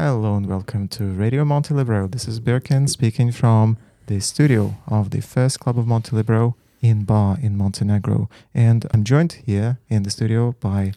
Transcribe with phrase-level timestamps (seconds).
[0.00, 2.08] Hello and welcome to Radio Montelibero.
[2.08, 7.36] This is Birkin speaking from the studio of the first club of Montelibero in Bar
[7.42, 8.30] in Montenegro.
[8.54, 10.92] And I'm joined here in the studio by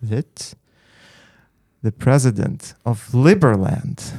[0.00, 0.54] Vit,
[1.82, 4.12] the president of Liberland.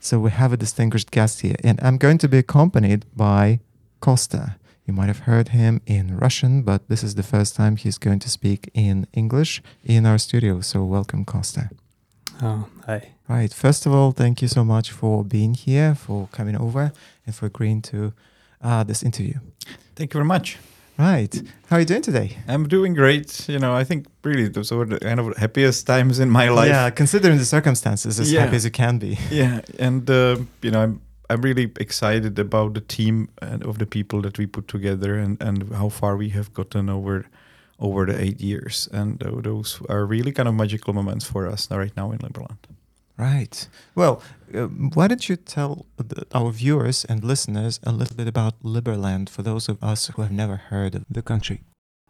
[0.00, 3.60] So we have a distinguished guest here, and I'm going to be accompanied by
[4.00, 4.56] Kosta.
[4.86, 8.18] You might have heard him in Russian, but this is the first time he's going
[8.18, 10.62] to speak in English in our studio.
[10.62, 11.70] So welcome, Kosta.
[12.40, 13.12] Oh, hi.
[13.28, 13.52] Right.
[13.52, 16.92] First of all, thank you so much for being here, for coming over,
[17.26, 18.12] and for agreeing to
[18.62, 19.34] uh, this interview.
[19.96, 20.58] Thank you very much.
[20.98, 21.34] Right.
[21.68, 22.36] How are you doing today?
[22.46, 23.48] I'm doing great.
[23.48, 26.68] You know, I think really those were the kind of happiest times in my life.
[26.68, 28.42] Yeah, considering the circumstances, as Yeah.
[28.44, 29.18] happy as you can be.
[29.30, 33.86] Yeah, and uh, you know, I'm I'm really excited about the team and of the
[33.86, 37.24] people that we put together and and how far we have gotten over
[37.82, 38.88] over the eight years.
[38.92, 42.58] And uh, those are really kind of magical moments for us right now in Liberland.
[43.18, 43.68] Right.
[43.94, 44.22] Well,
[44.54, 45.86] um, why don't you tell
[46.34, 50.32] our viewers and listeners a little bit about Liberland for those of us who have
[50.32, 51.60] never heard of the country?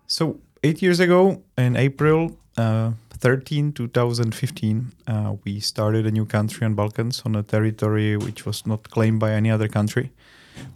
[0.07, 6.65] So eight years ago, in April uh, 13, 2015, uh, we started a new country
[6.65, 10.13] on Balkans on a territory which was not claimed by any other country.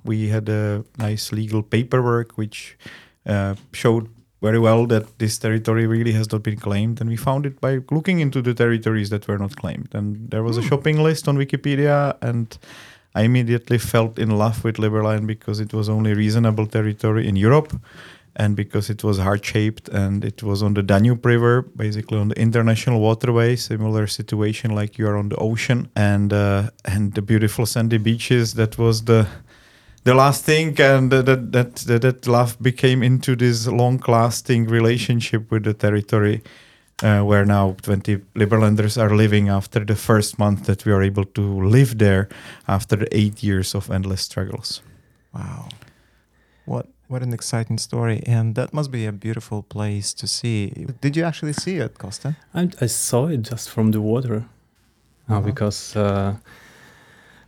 [0.04, 2.76] We had a nice legal paperwork which
[3.26, 4.08] uh, showed
[4.42, 7.80] very well that this territory really has not been claimed, and we found it by
[7.90, 9.88] looking into the territories that were not claimed.
[9.94, 10.68] And there was a Hmm.
[10.68, 12.56] shopping list on Wikipedia, and
[13.14, 17.72] I immediately felt in love with Liberland because it was only reasonable territory in Europe
[18.38, 22.28] and because it was heart shaped and it was on the Danube River, basically on
[22.28, 27.22] the international waterway, similar situation like you are on the ocean, and uh, and the
[27.22, 28.52] beautiful sandy beaches.
[28.54, 29.26] That was the
[30.06, 34.70] the last thing, and that that that, that, that love became into this long lasting
[34.70, 36.40] relationship with the territory.
[37.02, 41.24] Uh, where now 20 Liberlanders are living after the first month that we are able
[41.26, 42.26] to live there
[42.66, 44.80] after eight years of endless struggles.
[45.34, 45.68] Wow.
[46.64, 48.22] What what an exciting story.
[48.26, 50.86] And that must be a beautiful place to see.
[51.02, 52.34] Did you actually see it, Kosta?
[52.54, 54.42] I, I saw it just from the water uh,
[55.34, 55.40] Uh-huh.
[55.46, 56.34] because uh,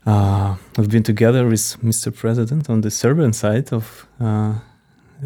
[0.07, 2.15] uh, I've been together with Mr.
[2.15, 4.55] President on the Serbian side of uh,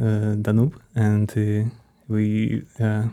[0.00, 1.68] uh, Danube, and uh,
[2.08, 3.04] we uh,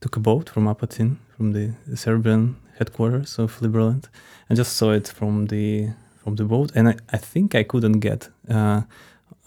[0.00, 4.08] took a boat from Apatin, from the Serbian headquarters of Liberland,
[4.48, 5.90] and just saw it from the
[6.22, 6.72] from the boat.
[6.74, 8.82] And I, I think I couldn't get uh,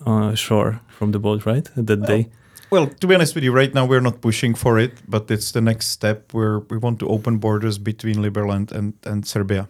[0.05, 2.29] uh, shore from the boat right that Well, day.
[2.71, 5.51] Well, to be honest with you, right now we're not pushing for it, but it's
[5.51, 9.67] the next step where we want to open borders between Liberland and, and Serbia.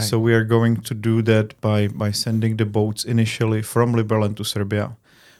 [0.00, 4.36] So we are going to do that by, by sending the boats initially from Liberland
[4.36, 4.96] to Serbia.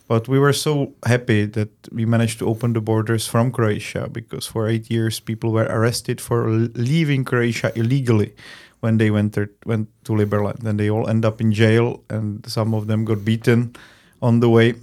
[0.07, 4.47] But we were so happy that we managed to open the borders from Croatia because
[4.47, 8.35] for eight years people were arrested for leaving Croatia illegally
[8.81, 10.65] when they went, went to Liberland.
[10.67, 13.75] And they all end up in jail and some of them got beaten
[14.21, 14.75] on the way.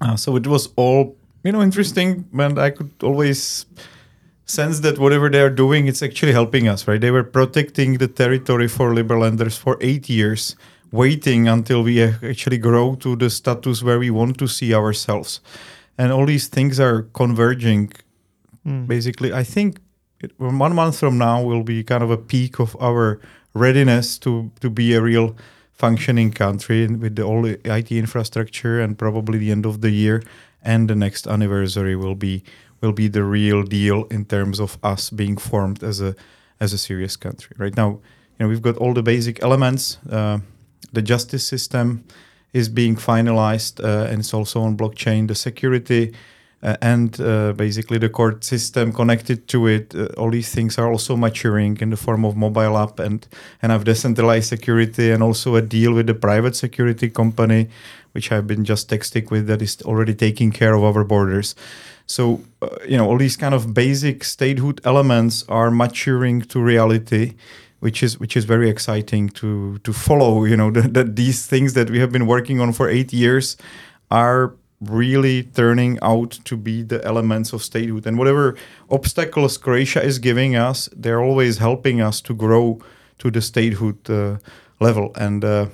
[0.00, 3.66] Uh, so it was all you know interesting, and I could always
[4.50, 6.88] sense that whatever they are doing, it's actually helping us.
[6.88, 7.00] Right?
[7.00, 10.56] They were protecting the territory for Liberlanders for eight years,
[10.90, 15.40] waiting until we actually grow to the status where we want to see ourselves,
[15.96, 17.92] and all these things are converging.
[18.66, 18.86] Mm.
[18.86, 19.80] Basically, I think
[20.20, 23.20] it, one month from now will be kind of a peak of our
[23.54, 25.36] readiness to to be a real
[25.72, 30.22] functioning country with the all the IT infrastructure and probably the end of the year
[30.62, 32.42] and the next anniversary will be
[32.80, 36.14] will be the real deal in terms of us being formed as a
[36.60, 37.54] as a serious country.
[37.58, 38.00] Right now, you
[38.40, 39.98] know, we've got all the basic elements.
[40.10, 40.38] Uh,
[40.92, 42.04] the justice system
[42.52, 45.28] is being finalized uh, and it's also on blockchain.
[45.28, 46.14] The security
[46.62, 49.94] uh, and uh, basically the court system connected to it.
[49.94, 53.28] Uh, all these things are also maturing in the form of mobile app and
[53.62, 57.68] and have decentralized security and also a deal with the private security company,
[58.12, 61.54] which I've been just texting with that is already taking care of our borders.
[62.08, 67.34] So uh, you know all these kind of basic statehood elements are maturing to reality.
[67.80, 70.44] Which is which is very exciting to to follow.
[70.44, 73.56] You know that, these things that we have been working on for eight years
[74.10, 78.06] are really turning out to be the elements of statehood.
[78.06, 78.56] And whatever
[78.90, 82.80] obstacles Croatia is giving us, they're always helping us to grow
[83.18, 84.38] to the statehood uh,
[84.80, 85.12] level.
[85.16, 85.66] And uh,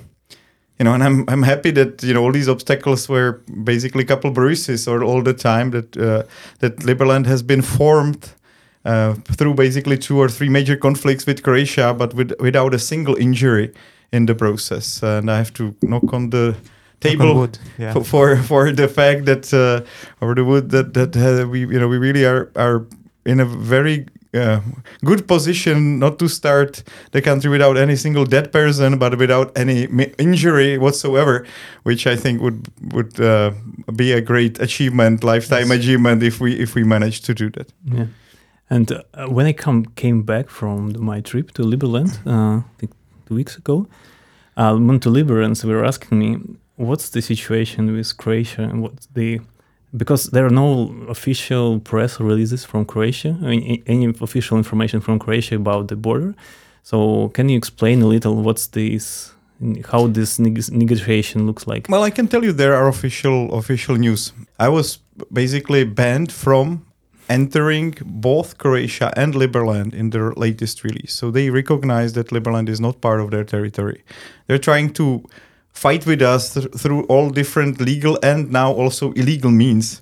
[0.79, 4.07] you know, and I'm I'm happy that you know all these obstacles were basically a
[4.07, 6.23] couple bruises or all the time that uh,
[6.59, 8.33] that Liberland has been formed.
[8.87, 13.15] Uh, through basically two or three major conflicts with Croatia, but with, without a single
[13.15, 13.73] injury
[14.11, 15.01] in the process.
[15.01, 17.59] And I have to knock on the Knock on table wood.
[17.77, 17.93] Yeah.
[17.93, 19.81] for, for for the fact that uh,
[20.21, 22.85] or the wood that that uh, we you know we really are are
[23.25, 24.05] in a very
[24.35, 24.59] uh,
[25.03, 29.87] good position not to start the country without any single dead person, but without any
[30.17, 31.45] injury whatsoever,
[31.83, 33.51] which I think would would uh,
[33.95, 35.79] be a great achievement, lifetime Yes.
[35.79, 37.67] achievement, if we if we manage to do that.
[37.83, 38.07] Yeah.
[38.69, 42.91] And uh, when I come came back from my trip to Liberland, uh, I think
[43.27, 43.87] two weeks ago,
[44.57, 46.37] uh, Monteliberans were asking me,
[46.77, 49.39] "What's the situation with Croatia and what's the?"
[49.95, 55.19] Because there are no official press releases from Croatia, I mean, any official information from
[55.19, 56.35] Croatia about the border.
[56.83, 59.33] So, can you explain a little what's this,
[59.91, 61.87] how this neg- negotiation looks like?
[61.89, 64.33] Well, I can tell you there are official official news.
[64.59, 64.99] I was
[65.31, 66.85] basically banned from
[67.29, 71.13] entering both Croatia and Liberland in their latest release.
[71.13, 74.03] So they recognize that Liberland is not part of their territory.
[74.47, 75.23] They're trying to
[75.75, 80.01] fight with us th- through all different legal and now also illegal means.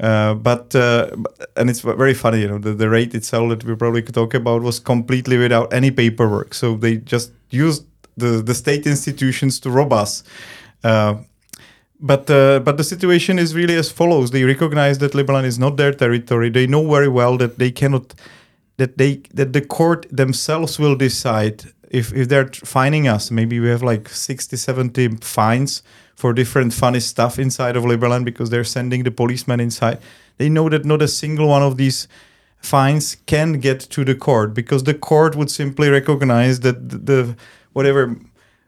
[0.00, 1.08] Uh, but uh,
[1.56, 4.34] and it's very funny, you know, the, the rate itself that we probably could talk
[4.34, 6.52] about was completely without any paperwork.
[6.52, 7.84] So they just used
[8.16, 10.24] the the state institutions to rob us.
[10.82, 11.14] Uh,
[12.00, 15.76] but uh, but the situation is really as follows: They recognize that Liberland is not
[15.76, 16.50] their territory.
[16.50, 18.14] They know very well that they cannot,
[18.76, 23.30] that they that the court themselves will decide if if they're fining us.
[23.30, 25.82] Maybe we have like 60, 70 fines
[26.16, 29.98] for different funny stuff inside of Liberland because they're sending the policemen inside.
[30.38, 32.08] They know that not a single one of these
[32.58, 37.36] fines can get to the court because the court would simply recognize that the, the
[37.72, 38.16] whatever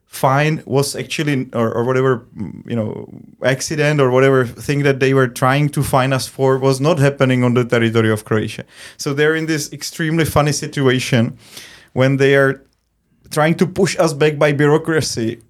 [0.07, 3.09] fine was actually or, or whatever mm, you know
[3.43, 7.43] accident or whatever thing that they were trying to fine us for was not happening
[7.43, 8.65] on the territory of Croatia.
[8.97, 11.37] So they're in this extremely funny situation
[11.93, 12.63] when they are
[13.31, 15.41] trying to push us back by bureaucracy.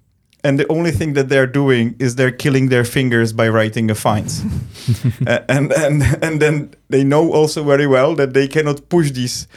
[0.43, 3.95] And the only thing that they're doing is they're killing their fingers by writing the
[3.95, 4.43] fines
[5.27, 9.47] Uh, and and and then they know also very well that they cannot push these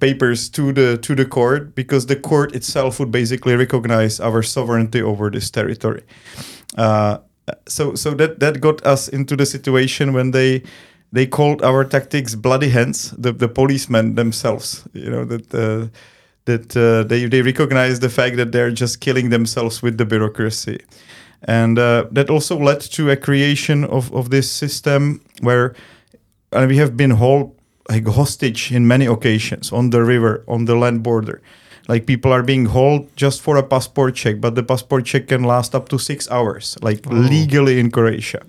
[0.00, 5.00] papers to the to the court because the court itself would basically recognize our sovereignty
[5.00, 6.02] over this territory.
[6.76, 7.18] Uh,
[7.68, 10.62] so so that that got us into the situation when they
[11.12, 15.88] they called our tactics bloody hands the the policemen themselves you know that uh,
[16.44, 20.78] that uh, they they recognize the fact that they're just killing themselves with the bureaucracy.
[21.48, 25.74] And uh, that also led to a creation of of this system where
[26.52, 27.54] uh, we have been held
[27.90, 31.40] like hostage in many occasions on the river on the land border.
[31.88, 35.42] Like people are being held just for a passport check but the passport check can
[35.42, 37.14] last up to six hours like Oh.
[37.30, 38.40] legally in croatia.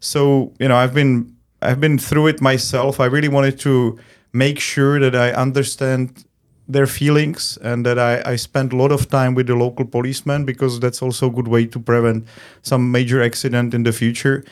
[0.00, 3.00] So you know i've been i've been through it myself.
[3.00, 3.98] I really wanted to
[4.32, 6.24] make sure that i understand
[6.68, 10.44] their feelings and that I, I spend a lot of time with the local policemen
[10.44, 12.26] because that's also a good way to prevent
[12.62, 14.44] some major accident in the future.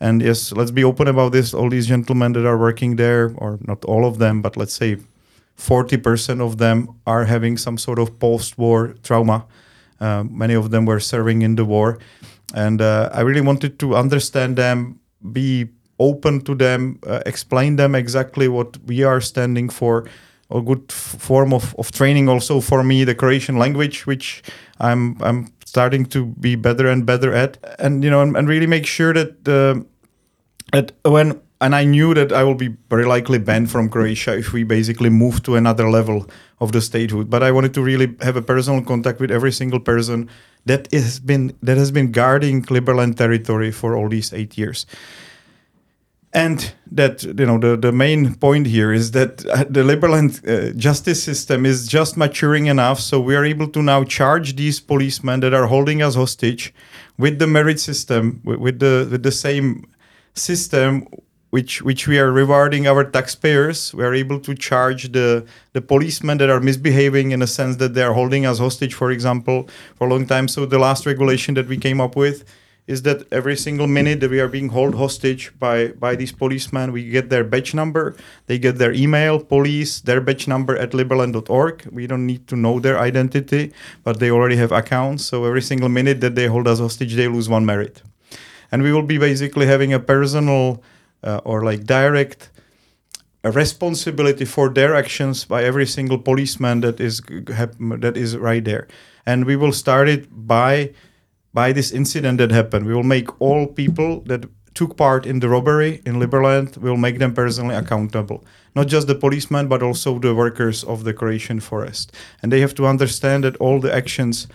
[0.00, 1.52] And yes let's be open about this.
[1.52, 4.96] All these gentlemen that are working there or not all of them but let's say
[5.58, 9.44] 40% of them are having some sort of post-war trauma.
[10.00, 11.98] Uh, many of them were serving in the war.
[12.54, 15.00] And uh, i really wanted to understand them
[15.32, 15.68] be
[15.98, 20.06] open to them uh, explain them exactly what we are standing for
[20.50, 24.42] a good form of, of training also for me the croatian language which
[24.80, 28.66] i'm i'm starting to be better and better at and you know and, and really
[28.66, 29.84] make sure that the
[30.72, 34.52] that when and I knew that I will be very likely banned from Croatia if
[34.52, 36.26] we basically move to another level
[36.60, 37.30] of the statehood.
[37.30, 40.28] But I wanted to really have a personal contact with every single person
[40.66, 44.86] that has been that has been guarding Liberland territory for all these eight years.
[46.38, 50.72] And that you know the, the main point here is that uh, the Liberland uh,
[50.86, 55.40] justice system is just maturing enough, so we are able to now charge these policemen
[55.40, 56.72] that are holding us hostage
[57.18, 59.84] with the merit system, with, with the with the same
[60.32, 61.08] system
[61.50, 63.92] which which we are rewarding our taxpayers.
[63.92, 67.94] We are able to charge the the policemen that are misbehaving in a sense that
[67.94, 70.46] they are holding us hostage, for example, for a long time.
[70.46, 72.44] So the last regulation that we came up with
[72.88, 76.90] is that every single minute that we are being held hostage by by these policemen,
[76.90, 78.16] we get their badge number,
[78.46, 81.86] they get their email, police, their badge number at liberland.org.
[81.92, 85.26] We don't need to know their identity, but they already have accounts.
[85.26, 88.02] So every single minute that they hold us hostage, they lose one merit.
[88.72, 90.82] And we will be basically having a personal
[91.22, 92.50] uh, or like direct
[93.44, 97.20] a responsibility for their actions by every single policeman that is
[98.04, 98.88] that is right there
[99.24, 100.90] and we will start it by
[101.58, 102.86] by this incident that happened.
[102.86, 104.42] We will make all people that
[104.78, 108.38] took part in the robbery in liberland we will make them personally accountable.
[108.78, 112.04] Not just the policemen but also the workers of the croatian forest.
[112.40, 114.46] And they have to understand that all the actions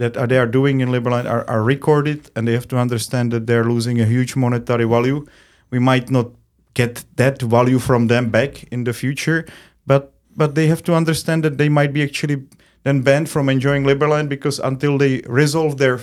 [0.00, 3.46] that they are doing in liberland are, are recorded and they have to understand that
[3.48, 5.18] they're losing a huge monetary value.
[5.74, 6.28] We might not
[6.80, 9.40] get that value from them back in the future
[9.90, 10.02] but
[10.42, 12.38] but they have to understand that they might be actually
[12.86, 15.98] then banned from enjoying Liberland because until they resolve their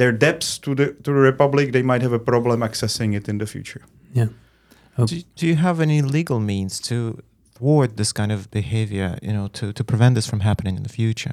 [0.00, 3.38] their debts to the to the republic, they might have a problem accessing it in
[3.38, 3.82] the future.
[4.14, 4.28] Yeah.
[4.98, 5.06] Oh.
[5.06, 6.96] Do, do you have any legal means to
[7.58, 10.88] thwart this kind of behavior, you know, to, to prevent this from happening in the
[10.88, 11.32] future?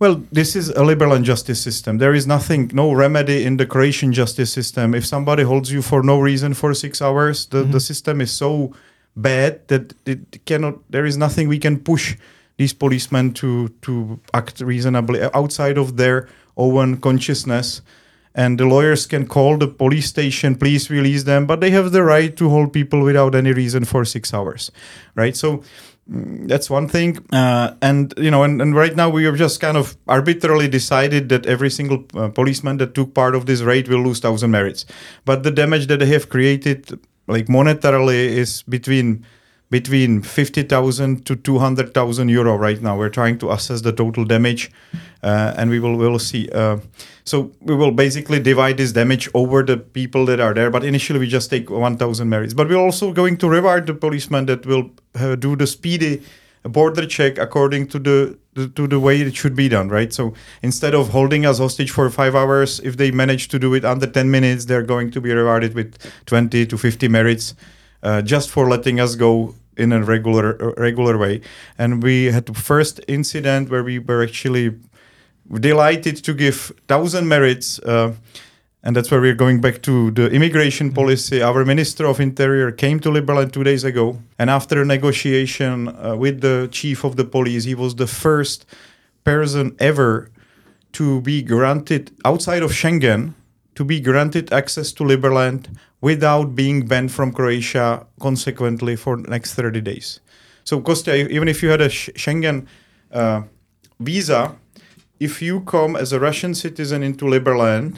[0.00, 1.98] Well, this is a Liberland justice system.
[1.98, 4.94] There is nothing, no remedy in the Croatian justice system.
[4.94, 7.86] If somebody holds you for no reason for six hours, the, the Mhm.
[7.90, 8.72] system is so
[9.14, 10.74] bad that it cannot.
[10.90, 12.16] There is nothing we can push
[12.58, 13.92] these policemen to to
[14.32, 17.82] act reasonably outside of their own consciousness.
[18.34, 22.02] And the lawyers can call the police station, please release them, but they have the
[22.02, 24.70] right to hold people without any reason for six hours,
[25.14, 25.36] right?
[25.36, 25.62] So
[26.10, 29.60] Mm, that's one thing uh, and you know and, and right now we have just
[29.60, 33.86] kind of arbitrarily decided that every single uh, policeman that took part of this raid
[33.86, 34.84] will lose 1000 merits
[35.24, 39.24] but the damage that they have created like monetarily is between
[39.72, 42.96] between 50,000 to 200,000 euro right now.
[42.98, 44.70] We're trying to assess the total damage
[45.22, 46.76] uh, and we will will see uh,
[47.24, 51.18] so we will basically divide this damage over the people that are there but initially
[51.18, 54.90] we just take 1000 merits but we're also going to reward the policemen that will
[55.14, 56.22] uh, do the speedy
[56.64, 60.12] border check according to the, the to the way it should be done right?
[60.12, 63.84] So instead of holding us hostage for five hours if they manage to do it
[63.84, 67.54] under 10 minutes they're going to be rewarded with 20 to 50 merits
[68.02, 71.40] uh, just for letting us go in a regular regular way
[71.78, 74.74] and we had the first incident where we were actually
[75.60, 78.12] delighted to give 1000 merits uh,
[78.84, 81.40] and that's where we're going back to the immigration policy.
[81.40, 86.16] Our Minister of Interior came to Liberland two days ago, and after a negotiation uh,
[86.16, 88.66] with the chief of the police, he was the first
[89.22, 90.30] person ever
[90.94, 93.34] to be granted outside of Schengen
[93.74, 95.68] to be granted access to Liberland
[96.02, 100.20] without being banned from Croatia consequently for the next 30 days.
[100.64, 102.66] So, Kostya, even if you had a Schengen
[103.12, 103.42] uh,
[103.98, 104.56] visa,
[105.18, 107.96] if you come as a Russian citizen into Liberland,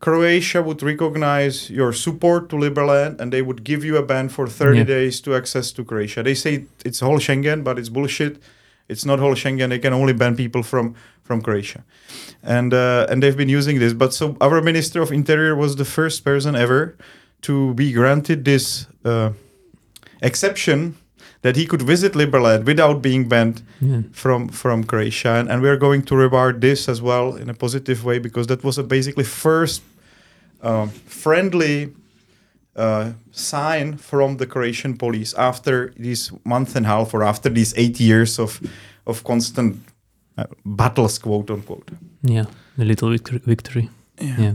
[0.00, 4.46] Croatia would recognize your support to Liberland and they would give you a ban for
[4.46, 4.84] 30 Yeah.
[4.84, 6.22] days to access to Croatia.
[6.22, 8.38] They say it's whole Schengen, but it's bullshit.
[8.88, 9.68] It's not whole Schengen.
[9.70, 11.82] They can only ban people from from Croatia,
[12.42, 13.94] and uh, and they've been using this.
[13.94, 16.94] But so our Minister of Interior was the first person ever
[17.46, 19.30] to be granted this uh,
[20.22, 20.94] exception
[21.42, 24.02] that he could visit Liberland without being banned Yeah.
[24.12, 28.02] from from Croatia, and, and we're going to reward this as well in a positive
[28.04, 29.82] way because that was a basically first
[30.62, 31.88] um, friendly
[32.76, 37.74] uh, sign from the Croatian police after this month and a half or after these
[37.76, 38.60] eight years of
[39.06, 39.76] of constant
[40.38, 41.90] uh, battles, quote unquote.
[42.22, 42.46] Yeah.
[42.78, 43.40] A little victory.
[43.46, 43.88] victory.
[44.20, 44.40] Yeah.
[44.40, 44.54] Yeah,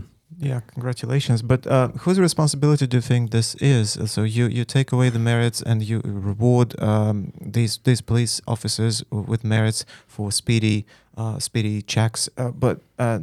[0.74, 1.42] congratulations.
[1.42, 3.98] But uh, whose responsibility do you think this is?
[4.06, 9.04] So you, you take away the merits and you reward um, these these police officers
[9.12, 10.86] with merits for speedy
[11.18, 12.30] uh, speedy checks.
[12.38, 13.20] Uh, but uh,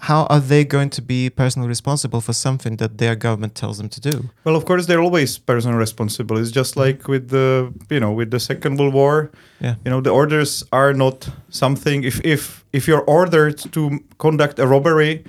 [0.00, 3.88] how are they going to be personally responsible for something that their government tells them
[3.88, 4.30] to do?
[4.44, 6.38] Well, of course, they're always personally responsible.
[6.38, 9.30] It's just like with the you know with the Second World War.
[9.60, 9.74] Yeah.
[9.84, 12.04] You know, the orders are not something.
[12.04, 15.24] If if if you're ordered to conduct a robbery,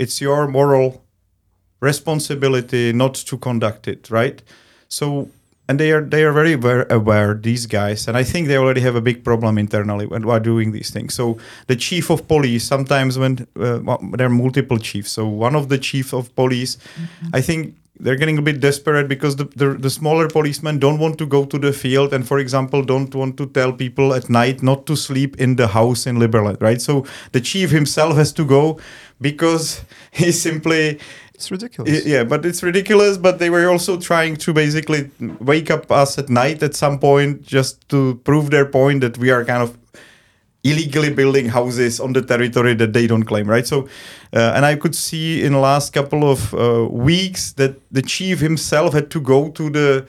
[0.00, 1.04] it's your moral
[1.80, 4.42] responsibility not to conduct it, right?
[4.88, 5.28] So,
[5.68, 8.80] and they are they are very aware, aware these guys, and I think they already
[8.80, 11.14] have a big problem internally when while doing these things.
[11.14, 15.12] So, the chief of police sometimes when uh, well, there are multiple chiefs.
[15.12, 16.78] So, one of the chief of police,
[17.32, 21.18] I think they're getting a bit desperate because the, the, the smaller policemen don't want
[21.18, 24.62] to go to the field and for example don't want to tell people at night
[24.62, 26.80] not to sleep in the house in Liberland, right?
[26.80, 28.80] So the chief himself has to go
[29.20, 30.98] because he simply
[31.40, 32.04] It's ridiculous.
[32.04, 33.16] Yeah, but it's ridiculous.
[33.16, 37.42] But they were also trying to basically wake up us at night at some point
[37.42, 39.79] just to prove their point that we are kind of
[40.62, 43.66] illegally building houses on the territory that they don't claim, right?
[43.66, 43.88] So,
[44.34, 48.40] uh, and I could see in the last couple of uh, weeks that the chief
[48.40, 50.06] himself had to go to the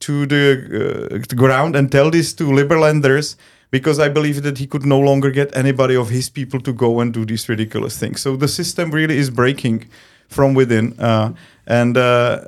[0.00, 3.36] to the, uh, ground and tell this to Liberlanders
[3.70, 7.00] because I believe that he could no longer get anybody of his people to go
[7.00, 8.20] and do these ridiculous things.
[8.20, 9.88] So the system really is breaking
[10.28, 11.34] from within, uh,
[11.66, 12.44] and uh,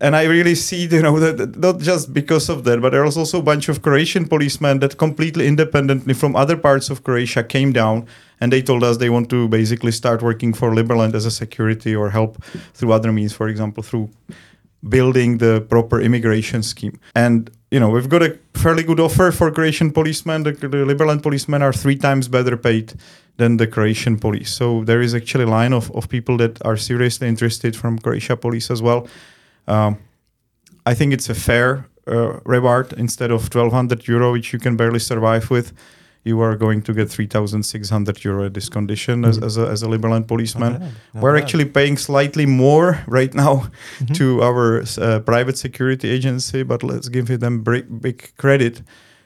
[0.00, 3.16] and I really see, you know, that not just because of that, but there was
[3.16, 7.72] also a bunch of Croatian policemen that completely independently from other parts of Croatia came
[7.72, 8.06] down
[8.40, 11.96] and they told us they want to basically start working for Liberland as a security
[11.96, 12.42] or help
[12.74, 14.10] through other means, for example, through
[14.86, 17.00] building the proper immigration scheme.
[17.14, 20.44] And you know, we've got a fairly good offer for Croatian policemen.
[20.44, 22.94] The, the Liberland policemen are three times better paid
[23.38, 24.52] than the Croatian police.
[24.52, 28.36] So there is actually a line of, of people that are seriously interested from Croatia
[28.36, 29.08] police as well.
[29.66, 29.98] Um,
[30.84, 35.00] I think it's a fair uh, reward instead of 1200 euro, which you can barely
[35.00, 35.72] survive with.
[36.24, 39.46] You are going to get 3,600 euro at this condition as, Mhm.
[39.46, 40.72] as, a, as a Liberland policeman.
[40.72, 41.42] Not bad, not We're bad.
[41.42, 43.68] actually paying slightly more right now
[44.00, 44.14] Mhm.
[44.16, 48.82] to our uh, private security agency, but let's give them big, big credit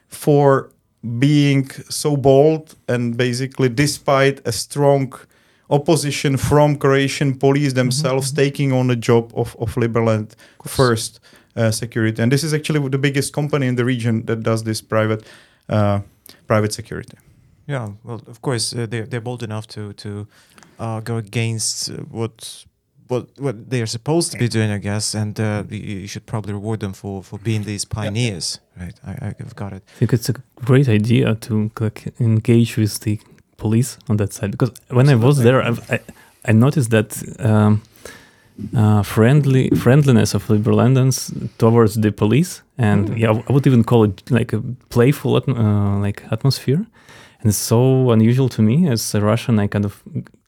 [0.08, 0.70] for
[1.18, 5.12] being so bold and basically, despite a strong
[5.70, 8.36] opposition from Croatian police themselves, mhm.
[8.36, 10.74] taking on the job of, of Liberland course.
[10.74, 11.20] first
[11.56, 12.22] uh, security.
[12.22, 15.24] And this is actually the biggest company in the region that does this private
[15.68, 16.00] uh,
[16.46, 17.16] private security.
[17.66, 20.26] Yeah, well, of course, uh, they're they're bold enough to to
[20.78, 22.64] uh, go against uh, what
[23.08, 26.26] what what they are supposed to be doing, I guess, and uh, you, you should
[26.26, 28.94] probably reward them for for being these pioneers, right?
[29.06, 29.82] I, I've got it.
[29.96, 30.34] I think it's a
[30.64, 33.20] great idea to like engage with the
[33.60, 35.98] police on that side because when I was there, I've, I
[36.50, 37.80] I noticed that um,
[38.76, 43.18] uh, friendly friendliness of Liberlandans towards the police, and Mm.
[43.18, 46.84] yeah, I would even call it like a playful atm- uh, like atmosphere,
[47.40, 49.58] and it's so unusual to me as a Russian.
[49.64, 50.02] I kind of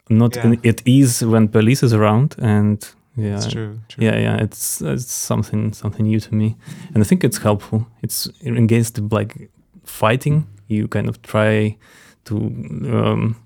[0.09, 0.55] not Yeah.
[0.71, 2.79] at ease when police is around, and
[3.17, 3.79] yeah, It's true.
[3.89, 4.05] true.
[4.07, 6.55] yeah, yeah, it's it's something something new to me,
[6.95, 7.87] and I think it's helpful.
[8.03, 9.49] It's against like
[9.85, 10.45] fighting.
[10.69, 11.77] You kind of try
[12.25, 13.37] to um,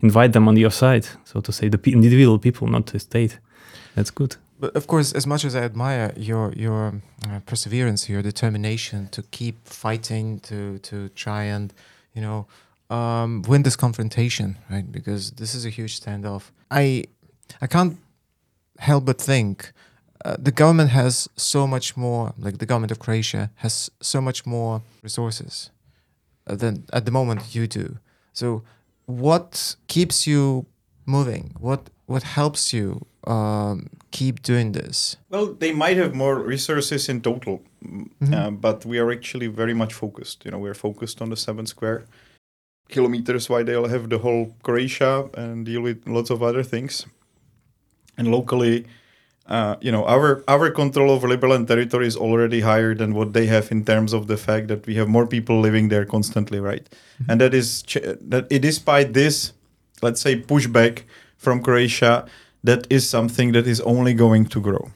[0.00, 3.38] invite them on your side, so to say, the individual people, not the state.
[3.94, 4.36] That's good.
[4.58, 9.22] But of course, as much as I admire your your uh, perseverance, your determination to
[9.30, 11.74] keep fighting, to to try and
[12.14, 12.46] you know
[12.88, 14.90] um, win this confrontation, right?
[14.90, 16.50] Because this is a huge standoff.
[16.70, 17.04] I
[17.60, 17.98] I can't
[18.78, 19.72] help but think
[20.24, 24.46] uh, the government has so much more, like the government of Croatia has so much
[24.46, 25.70] more resources
[26.46, 27.98] uh, than at the moment you do.
[28.36, 28.62] So,
[29.06, 30.66] what keeps you
[31.06, 31.54] moving?
[31.58, 35.16] What what helps you um, keep doing this?
[35.30, 38.34] Well, they might have more resources in total, mm, Mhm.
[38.34, 40.44] uh, but we are actually very much focused.
[40.44, 42.04] You know, we're focused on the seven square
[42.88, 43.48] kilometers.
[43.48, 47.06] Why they'll have the whole Croatia and deal with lots of other things.
[48.18, 48.84] And locally,
[49.48, 53.46] uh, you know, our our control over Liberland territory is already higher than what they
[53.46, 56.88] have in terms of the fact that we have more people living there constantly, right?
[57.28, 59.52] And that is ch- that it despite this,
[60.02, 61.02] let's say, pushback
[61.36, 62.26] from Croatia,
[62.64, 64.90] that is something that is only going to grow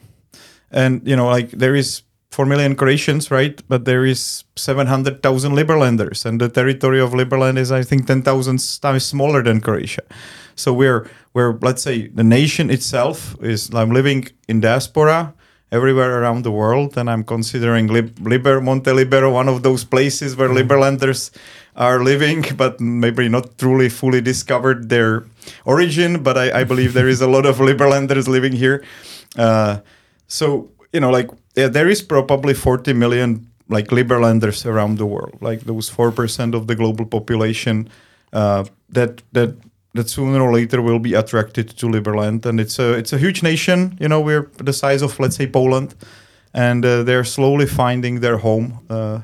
[0.71, 3.61] and you know like there is 4 million croatians right?
[3.67, 9.05] But there is 700000 liberlanders and the territory of liberland is i think 10000 times
[9.05, 10.03] smaller than croatia.
[10.55, 15.33] So we're we're let's say the nation itself is i'm living in diaspora
[15.71, 20.49] everywhere around the world and i'm considering Lib- liber montelibero one of those places where
[20.49, 21.31] liberlanders
[21.75, 25.23] are living but maybe not truly fully discovered their
[25.65, 28.83] origin but i, I believe there is a lot of liberlanders living here.
[29.37, 29.79] Uh,
[30.27, 35.37] so you know like yeah, there is probably 40 million like liberlanders around the world
[35.41, 37.89] like those 4% of the global population
[38.33, 39.55] uh, that that
[39.93, 42.45] that sooner or later will be attracted to liberland.
[42.45, 45.47] And it's a it's a huge nation you know we're the size of let's say
[45.47, 45.95] poland.
[46.53, 49.19] And uh, they're slowly finding their home uh,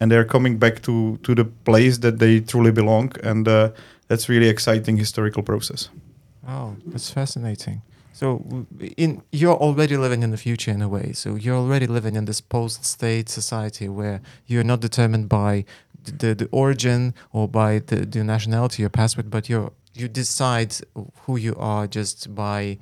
[0.00, 3.12] and they're coming back to to the place that they truly belong.
[3.22, 3.70] And uh,
[4.08, 5.90] that's really exciting historical process.
[6.48, 7.82] Oh, that's fascinating.
[8.20, 8.66] So,
[8.98, 11.12] in you're already living in the future in a way.
[11.14, 15.64] So you're already living in this post-state society where you're not determined by
[16.18, 20.70] the the origin or by the, the nationality, your passport, but you you decide
[21.22, 22.78] who you are just by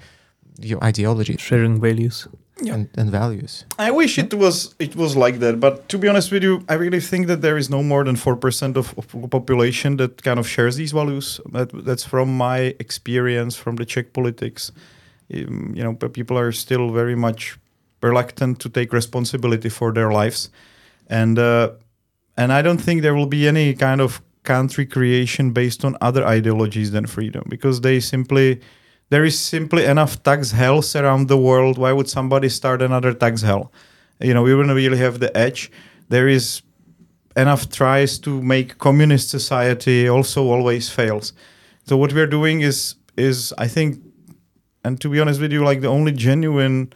[0.60, 2.26] your ideology Sharing values.
[2.74, 3.64] and, and values.
[3.78, 6.74] I wish it was it was like that, but to be honest with you, I
[6.74, 10.38] really think that there is no more than four percent of, of population that kind
[10.40, 11.40] of shares these values.
[11.52, 14.72] That, that's from my experience from the Czech politics.
[15.34, 17.58] Um, you know, people are still very much
[18.02, 20.50] reluctant to take responsibility for their lives,
[21.08, 21.72] and uh,
[22.36, 26.24] and I don't think there will be any kind of country creation based on other
[26.24, 28.60] ideologies than freedom because they simply
[29.10, 31.78] there is simply enough tax hells around the world.
[31.78, 33.72] Why would somebody start another tax hell?
[34.20, 35.70] You know, we wouldn't really have the edge.
[36.08, 36.62] There is
[37.36, 41.32] enough tries to make communist society also always fails.
[41.84, 44.00] So what we're doing is is I think,
[44.84, 46.92] and to be honest with you, like the only genuine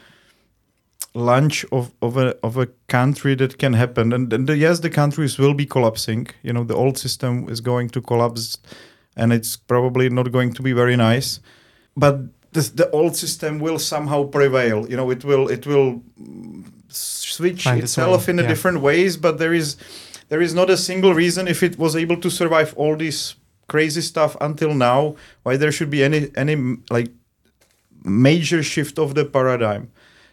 [1.15, 4.13] launch of, of a of a country that can happen.
[4.13, 6.29] And, and the, yes, the countries will be collapsing.
[6.43, 8.59] You know, the old system is going to collapse,
[9.17, 11.41] and it's probably not going to be very nice
[11.97, 12.21] but
[12.53, 14.89] this, the old system will somehow prevail.
[14.89, 16.03] You know, it will it will
[16.89, 18.49] switch Find itself in a yeah.
[18.49, 19.17] different ways.
[19.17, 19.77] But there is
[20.29, 23.35] there is not a single reason if it was able to survive all this
[23.69, 25.15] crazy stuff until now
[25.45, 27.11] why there should be any any like
[28.05, 29.91] major shift of the paradigm.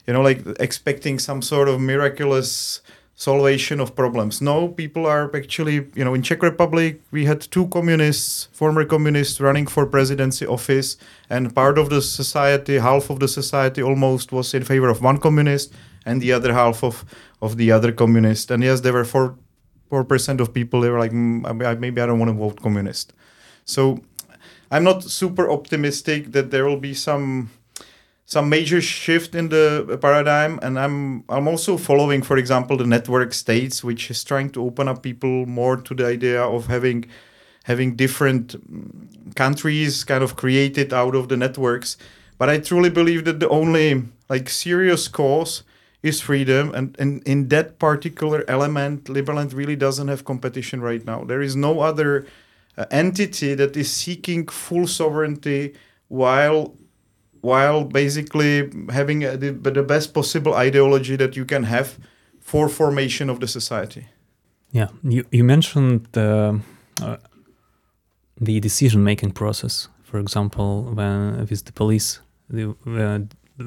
[0.08, 2.82] You know, like expecting some sort of miraculous
[3.20, 4.42] solvation of problems.
[4.42, 9.42] No, people are actually, you know, in Czech Republic, we had two communists, former communists,
[9.42, 10.96] running for presidency office,
[11.30, 15.18] and part of the society, half of the society almost was in favor of one
[15.18, 15.74] communist,
[16.06, 17.04] and the other half of
[17.42, 18.52] of the other communist.
[18.52, 19.36] And yes, there were four
[19.90, 20.82] four percent of people.
[20.82, 23.14] They were like, mm, maybe I don't want to vote communist.
[23.66, 24.00] So
[24.72, 27.50] I'm not super optimistic that there will be some
[28.30, 33.34] some major shift in the paradigm and i'm i'm also following for example the network
[33.34, 37.04] states which is trying to open up people more to the idea of having
[37.64, 41.98] having different mm, countries kind of created out of the networks.
[42.38, 45.64] But i truly believe that the only like serious cause
[46.02, 51.24] is freedom and, and in that particular element liberland really doesn't have competition right now.
[51.24, 52.28] There is no other
[52.78, 55.74] uh, entity that is seeking full sovereignty
[56.08, 56.76] while
[57.42, 61.98] while basically having a, the, the best possible ideology that you can have
[62.40, 64.08] for formation of the society.
[64.72, 66.60] Yeah, you, you mentioned the,
[67.02, 67.18] uh,
[68.40, 69.88] the decision making process.
[70.04, 73.20] For example, when with the police, the, uh,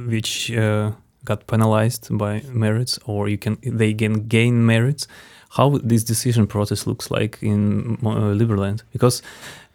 [0.06, 0.92] which uh,
[1.24, 5.06] got penalized by merits, or you can they can gain merits.
[5.50, 8.82] How this decision process looks like in uh, Liberland?
[8.92, 9.22] Because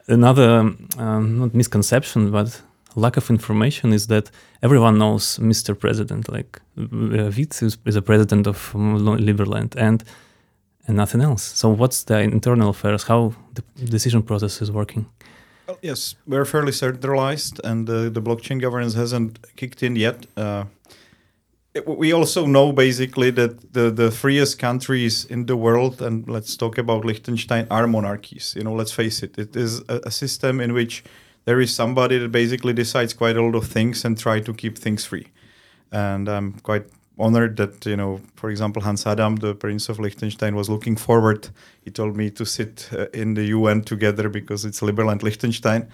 [0.08, 2.62] another um, not misconception, but
[2.98, 4.32] lack of information is that
[4.62, 5.78] everyone knows Mr.
[5.78, 10.04] President, like uh, Vít is, is a president of Liberland and
[10.88, 11.44] and nothing else.
[11.44, 13.04] So what's the internal affairs?
[13.04, 15.06] How the decision process is working?
[15.68, 20.26] Well, yes, we're fairly centralized, and uh, the blockchain governance hasn't kicked in yet.
[20.38, 20.64] Uh,
[21.74, 26.56] it, we also know basically that the, the freest countries in the world, and let's
[26.56, 28.54] talk about Liechtenstein, are monarchies.
[28.56, 31.04] You know, let's face it, it is a, a system in which
[31.48, 34.78] there is somebody that basically decides quite a lot of things and try to keep
[34.78, 35.28] things free.
[35.94, 36.84] And I'm quite
[37.18, 41.48] honored that you know, for example, Hans Adam, the Prince of Liechtenstein, was looking forward.
[41.86, 45.88] He told me to sit uh, in the UN together because it's liberal and Liechtenstein.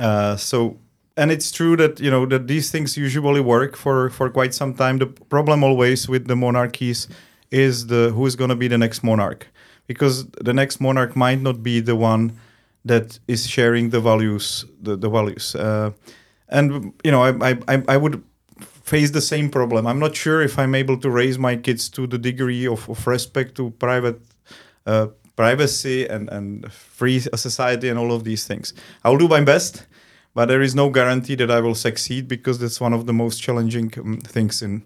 [0.00, 0.78] Uh, so,
[1.18, 4.72] and it's true that you know that these things usually work for for quite some
[4.72, 4.96] time.
[4.96, 7.08] The problem always with the monarchies
[7.50, 9.48] is the who is going to be the next monarch,
[9.86, 12.32] because the next monarch might not be the one
[12.88, 15.54] that is sharing the values the, the values.
[15.54, 15.92] Uh,
[16.48, 18.22] and you know I, I i would
[18.60, 19.86] face the same problem.
[19.86, 23.06] I'm not sure if i'm able to raise my kids to the degree of, of
[23.06, 24.20] respect to private
[24.86, 28.74] uh, privacy and and free society and all of these things.
[29.04, 29.86] I'll do my best
[30.34, 33.42] but there is no guarantee that i will succeed because that's one of the most
[33.42, 34.84] challenging um, things in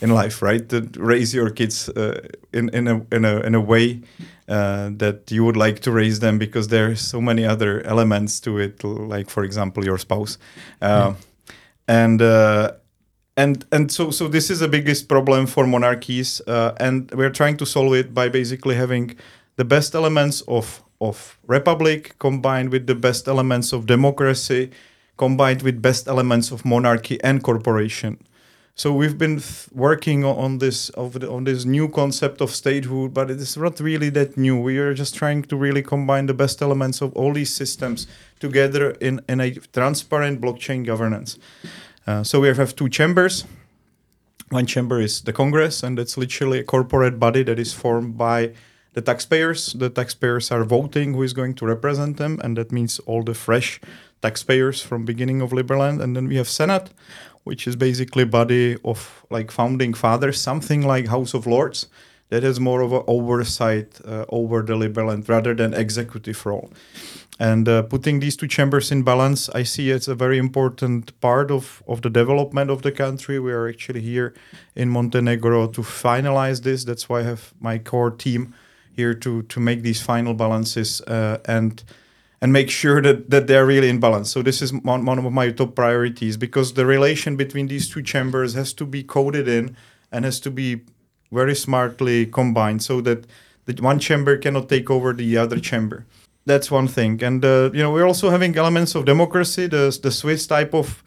[0.00, 0.68] in life, right?
[0.68, 2.20] To raise your kids uh,
[2.52, 4.00] in in a in a in a way
[4.48, 8.40] uh, that you would like to raise them because there are so many other elements
[8.40, 10.38] to it, like for example your spouse,
[10.82, 11.16] uh, mm.
[11.88, 12.72] and uh,
[13.36, 17.56] and and so so this is the biggest problem for monarchies, uh, and we're trying
[17.56, 19.16] to solve it by basically having
[19.56, 24.70] the best elements of of republic combined with the best elements of democracy,
[25.16, 28.18] combined with best elements of monarchy and corporation.
[28.76, 33.30] So we've been th- working on this the, on this new concept of statehood, but
[33.30, 34.60] it is not really that new.
[34.60, 38.08] We are just trying to really combine the best elements of all these systems
[38.40, 41.38] together in, in a transparent blockchain governance.
[42.04, 43.44] Uh, so we have two chambers.
[44.50, 48.54] One chamber is the Congress, and that's literally a corporate body that is formed by
[48.94, 49.72] the taxpayers.
[49.72, 53.34] The taxpayers are voting who is going to represent them, and that means all the
[53.34, 53.80] fresh
[54.20, 56.02] taxpayers from beginning of Liberland.
[56.02, 56.90] And then we have Senate,
[57.44, 61.88] which is basically body of like founding fathers, something like House of Lords,
[62.30, 66.70] that has more of an oversight uh, over the Liberland rather than executive role.
[67.38, 71.50] And uh, putting these two chambers in balance, I see it's a very important part
[71.50, 73.38] of, of the development of the country.
[73.40, 74.34] We are actually here
[74.76, 76.84] in Montenegro to finalize this.
[76.84, 78.54] That's why I have my core team
[78.96, 81.82] here to to make these final balances uh, and
[82.44, 84.30] and make sure that, that they're really in balance.
[84.30, 88.02] So this is one, one of my top priorities because the relation between these two
[88.02, 89.74] chambers has to be coded in
[90.12, 90.82] and has to be
[91.32, 93.24] very smartly combined so that
[93.64, 96.04] the one chamber cannot take over the other chamber.
[96.44, 97.24] That's one thing.
[97.24, 101.02] And uh, you know we're also having elements of democracy, the the Swiss type of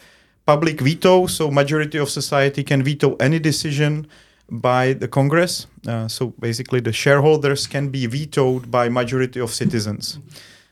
[0.48, 1.28] public veto.
[1.28, 4.08] So majority of society can veto any decision
[4.50, 5.68] by the Congress.
[5.86, 10.18] Uh, so basically, the shareholders can be vetoed by majority of citizens.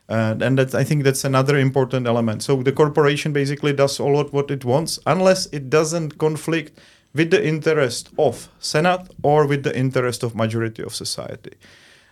[0.07, 2.43] Uh, and that I think that's another important element.
[2.43, 6.79] So the corporation basically does all what it wants, unless it doesn't conflict
[7.13, 11.53] with the interest of Senate or with the interest of majority of society.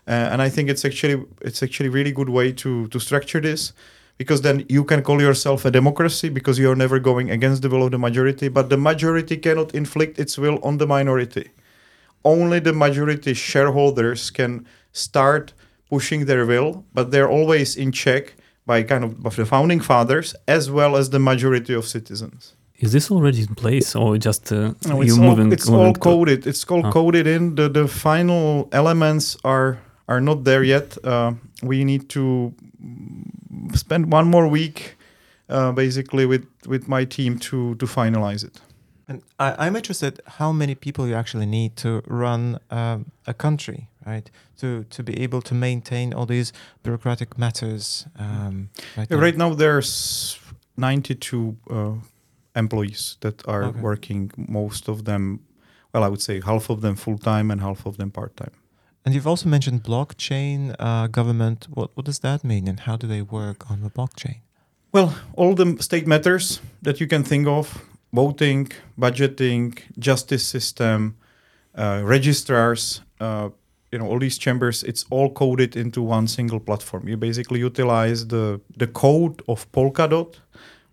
[0.07, 3.73] Uh, and I think it's actually it's actually really good way to to structure this,
[4.17, 7.69] because then you can call yourself a democracy because you are never going against the
[7.69, 11.51] will of the majority, but the majority cannot inflict its will on the minority
[12.23, 15.53] only the majority shareholders can start
[15.93, 18.23] pushing their will, but they're always in check
[18.65, 22.55] by kind of, of the founding fathers as well as the majority of citizens.
[22.85, 24.57] Is this already in place, or just uh,
[24.89, 25.47] No, you it's moving?
[25.47, 26.47] all, it's moving all to- coded.
[26.51, 26.91] It's all Ah.
[26.91, 27.55] coded in.
[27.55, 29.77] The the final elements are
[30.07, 30.87] are not there yet.
[31.03, 31.31] Uh,
[31.69, 32.51] we need to
[33.73, 34.97] spend one more week,
[35.49, 38.61] uh, basically, with with my team to to finalize it.
[39.07, 43.87] And I, I'm interested how many people you actually need to run um, a country,
[44.05, 44.29] right?
[44.59, 48.07] To to be able to maintain all these bureaucratic matters.
[48.19, 49.23] Um, right, Yeah, now.
[49.23, 50.39] right now, there's
[50.77, 51.93] 92 uh,
[52.55, 53.81] employees that are Okay.
[53.81, 54.31] working.
[54.47, 55.39] Most of them,
[55.93, 58.51] well, I would say half of them full time and half of them part time.
[59.05, 61.67] And you've also mentioned blockchain uh, government.
[61.69, 64.35] What what does that mean, and how do they work on the blockchain?
[64.93, 67.81] Well, all the state matters that you can think of
[68.15, 71.15] voting, budgeting, justice system,
[71.77, 73.49] uh, registrars, uh,
[73.93, 77.07] you know, all these chambers, it's all coded into one single platform.
[77.07, 80.39] You basically utilize the, the code of Polkadot,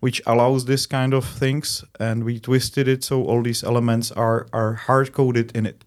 [0.01, 1.83] which allows this kind of things.
[1.99, 5.83] And we twisted it so all these elements are, are hard coded in it.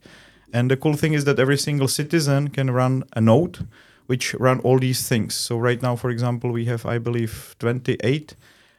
[0.53, 3.69] And the cool thing is that every single citizen can run a node
[4.07, 5.35] which run all these things.
[5.35, 8.37] So right now, for example, we have, I believe, 28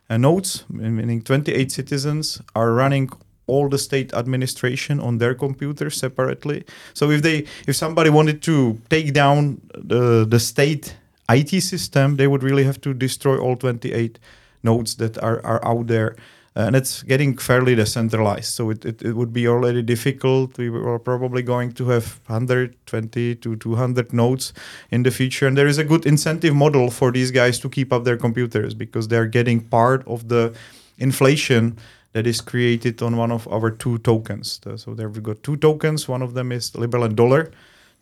[0.09, 3.09] uh, nodes, meaning 28 citizens are running
[3.47, 6.63] all the state administration on their computers separately.
[6.93, 10.95] So if they, if somebody wanted to take down the the state
[11.29, 14.19] IT system, they would really have to destroy all 28
[14.63, 16.15] nodes that are are out there.
[16.57, 18.53] And it's getting fairly decentralized.
[18.53, 20.57] So it, it, it would be already difficult.
[20.57, 24.53] We were probably going to have 120 to 200 nodes
[24.89, 25.47] in the future.
[25.47, 28.73] And there is a good incentive model for these guys to keep up their computers
[28.73, 30.53] because they're getting part of the
[30.97, 31.77] inflation
[32.15, 34.61] that is created on one of our two tokens.
[34.77, 36.07] So there we've got two tokens.
[36.07, 37.51] One of them is Liberland dollar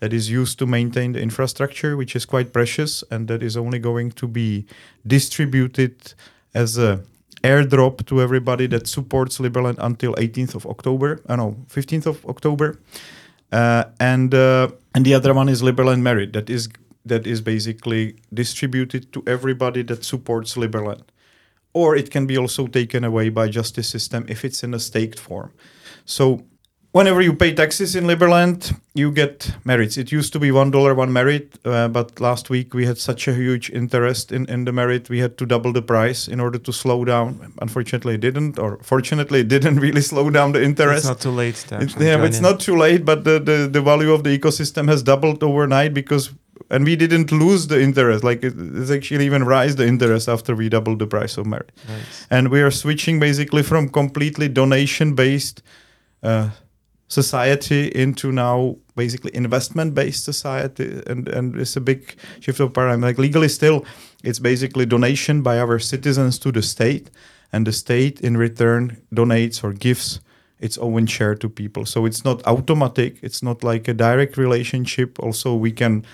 [0.02, 3.80] that is used to maintain the infrastructure, which is quite precious, and that is only
[3.80, 4.68] going to be
[5.08, 6.14] distributed
[6.54, 7.02] as a
[7.44, 11.20] airdrop to everybody that supports Liberland until 18th of October.
[11.28, 12.78] I know 15th of October.
[13.52, 16.70] Uh, and uh, and the other one is Liberland Merit that is
[17.04, 21.02] that is basically distributed to everybody that supports Liberland.
[21.74, 25.20] Or it can be also taken away by justice system if it's in a staked
[25.20, 25.52] form.
[26.06, 26.44] So
[26.92, 29.98] whenever you pay taxes in Liberland, you get merits.
[29.98, 33.28] It used to be one dollar one merit, uh, but last week we had such
[33.28, 36.60] a huge interest in, in the merit, we had to double the price in order
[36.60, 37.54] to slow down.
[37.60, 41.00] Unfortunately, it didn't, or fortunately, it didn't really slow down the interest.
[41.00, 42.44] It's not too late It's, yeah, it's in.
[42.44, 46.30] not too late, but the, the, the value of the ecosystem has doubled overnight because,
[46.70, 48.24] and we didn't lose the interest.
[48.24, 51.72] Like it, it's actually even rise the interest after we doubled the price of merit.
[51.88, 52.28] Nice.
[52.30, 55.62] And we are switching basically from completely donation based
[56.22, 56.50] uh,
[57.08, 61.02] society into now basically investment based society.
[61.08, 63.02] And, and it's a big shift of paradigm.
[63.02, 63.86] Like legally still,
[64.24, 67.10] it's basically donation by our citizens to the state,
[67.52, 70.20] and the state in return donates or gives
[70.60, 71.86] its own share to people.
[71.86, 73.18] So it's not automatic.
[73.22, 75.20] It's not like a direct relationship.
[75.20, 76.06] Also, we can,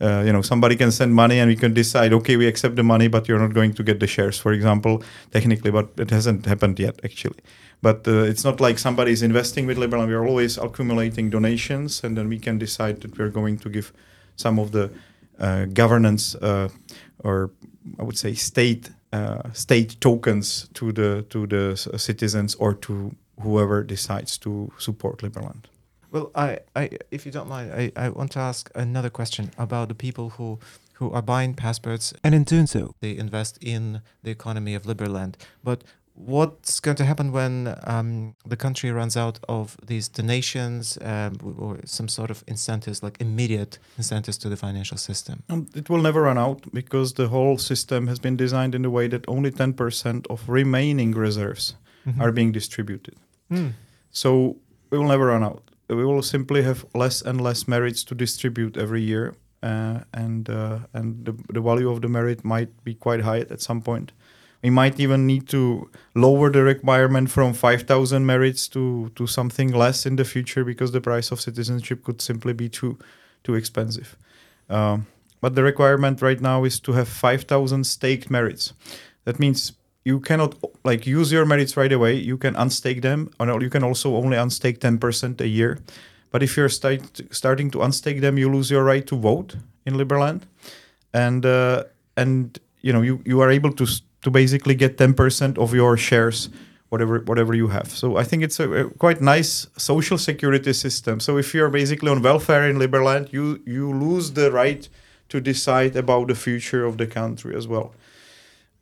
[0.00, 2.82] uh, you know, somebody can send money and we can decide, okay, we accept the
[2.82, 5.70] money, but you're not going to get the shares, for example, technically.
[5.70, 7.40] But it hasn't happened yet, actually.
[7.82, 10.08] But uh, it's not like somebody is investing with Liberland.
[10.08, 13.92] We're always accumulating donations, and then we can decide that we're going to give
[14.36, 14.90] some of the
[15.38, 16.68] uh, governance uh,
[17.24, 17.50] or
[17.98, 23.82] I would say state uh, state tokens to the to the citizens or to whoever
[23.82, 25.64] decides to support Liberland.
[26.12, 29.88] Well, I, I, if you don't mind, I, I want to ask another question about
[29.88, 30.58] the people who,
[30.94, 35.34] who are buying passports, and in doing so, they invest in the economy of Liberland.
[35.62, 41.36] But what's going to happen when um, the country runs out of these donations um,
[41.58, 45.42] or some sort of incentives, like immediate incentives to the financial system?
[45.48, 48.90] Um, it will never run out because the whole system has been designed in a
[48.90, 51.74] way that only 10% of remaining reserves
[52.06, 52.18] Mhm.
[52.20, 53.14] are being distributed.
[53.50, 53.72] Mm.
[54.10, 54.56] So
[54.90, 55.69] we will never run out.
[55.90, 60.78] We will simply have less and less merits to distribute every year, uh, and uh,
[60.94, 64.12] and the, the value of the merit might be quite high at some point.
[64.62, 70.04] We might even need to lower the requirement from 5,000 merits to, to something less
[70.04, 72.98] in the future because the price of citizenship could simply be too
[73.42, 74.16] too expensive.
[74.68, 75.06] Um,
[75.40, 78.74] but the requirement right now is to have 5,000 staked merits.
[79.24, 79.72] That means
[80.04, 82.14] you cannot like use your merits right away.
[82.14, 85.78] You can unstake them, or no, you can also only unstake 10% a year.
[86.30, 89.94] But if you're start, starting to unstake them, you lose your right to vote in
[89.94, 90.42] Liberland,
[91.12, 91.84] and uh,
[92.16, 93.86] and you know you, you are able to
[94.22, 96.50] to basically get 10% of your shares
[96.90, 97.88] whatever whatever you have.
[97.88, 101.20] So I think it's a, a quite nice social security system.
[101.20, 104.88] So if you're basically on welfare in Liberland, you you lose the right
[105.28, 107.94] to decide about the future of the country as well.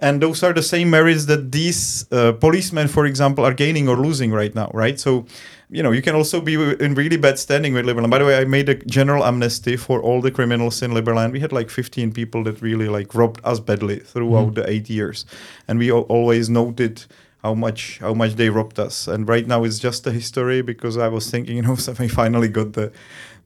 [0.00, 3.96] And those are the same merits that these uh, policemen, for example, are gaining or
[3.96, 4.98] losing right now, right?
[4.98, 5.26] So,
[5.70, 8.11] you know, you can also be in really bad standing with Liberland.
[8.11, 11.32] By the way, I made a general amnesty for all the criminals in Liberland.
[11.32, 14.54] We had like 15 people that really like robbed us badly throughout mm.
[14.54, 15.26] the eight years,
[15.66, 17.04] and we always noted
[17.42, 19.08] how much how much they robbed us.
[19.08, 22.48] And right now it's just a history because I was thinking, you know, we finally
[22.48, 22.92] got the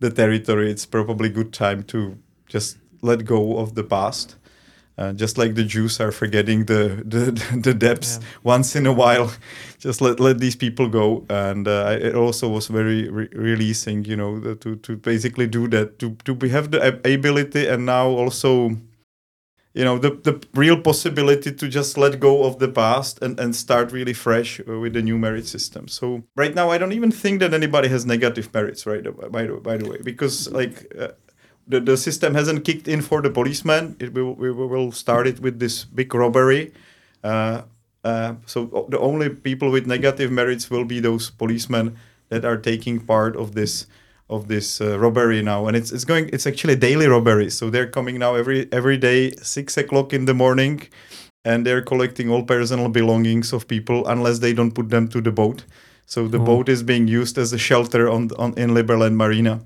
[0.01, 4.37] the territory, it's probably good time to just let go of the past.
[4.99, 8.27] Uh, just like the Jews are forgetting the the, the depths yeah.
[8.43, 9.33] once in a while,
[9.79, 11.25] just let let these people go.
[11.29, 15.99] And uh, it also was very re- releasing, you know, to to basically do that,
[16.01, 18.77] to to have the ability, and now also
[19.75, 23.57] you know the the real possibility to just let go of the past and and
[23.57, 27.11] start really fresh uh, with the new merit system so right now i don't even
[27.11, 31.09] think that anybody has negative merits right by the, by the way because like uh,
[31.67, 35.41] the, the system hasn't kicked in for the policeman it will we will start it
[35.41, 36.73] with this big robbery
[37.25, 37.63] uh,
[38.05, 41.97] uh, so the only people with negative merits will be those policemen
[42.31, 43.87] that are taking part of this
[44.29, 46.31] of this uh, robbery now, and it's it's going.
[46.33, 47.51] It's actually daily robbery.
[47.51, 50.89] So they're coming now every every day, six o'clock in the morning,
[51.45, 55.31] and they're collecting all personal belongings of people unless they don't put them to the
[55.31, 55.65] boat.
[56.07, 56.45] So the oh.
[56.45, 59.61] boat is being used as a shelter on on in Liberland Marina.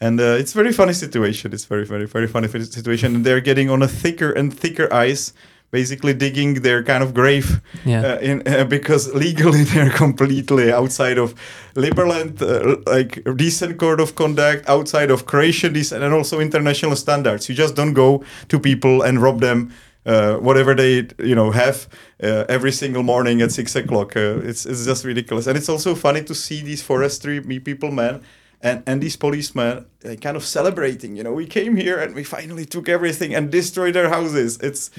[0.00, 1.52] And uh, it's very funny situation.
[1.52, 3.14] It's very, very, very funny situation.
[3.14, 5.32] And they're getting on a thicker and thicker ice
[5.74, 8.00] basically digging their kind of grave yeah.
[8.06, 11.34] uh, in, uh, because legally they're completely outside of
[11.74, 17.48] Liberland, uh, like decent code of conduct, outside of Croatian decent and also international standards.
[17.48, 19.72] You just don't go to people and rob them.
[20.06, 21.88] Uh, whatever they you know have
[22.22, 25.94] uh, every single morning at six o'clock, uh, it's it's just ridiculous, and it's also
[25.94, 28.20] funny to see these forestry people, man,
[28.64, 32.24] and and these policemen uh, kind of celebrating you know we came here and we
[32.24, 34.90] finally took everything and destroyed their houses it's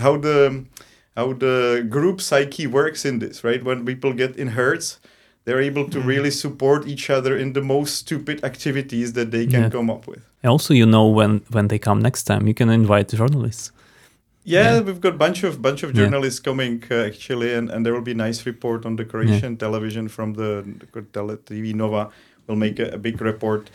[0.00, 0.64] how the
[1.16, 4.98] how the group psyche works in this right when people get in herds
[5.44, 6.06] they're able to mm.
[6.06, 9.70] really support each other in the most stupid activities that they can yeah.
[9.70, 13.08] come up with also you know when when they come next time you can invite
[13.08, 13.72] journalists
[14.44, 16.50] yeah, yeah, we've got a bunch of bunch of journalists yeah.
[16.50, 19.58] coming uh, actually, and, and there will be a nice report on the Croatian yeah.
[19.58, 22.08] television from the, the TV Nova
[22.48, 23.70] will make a, a big report.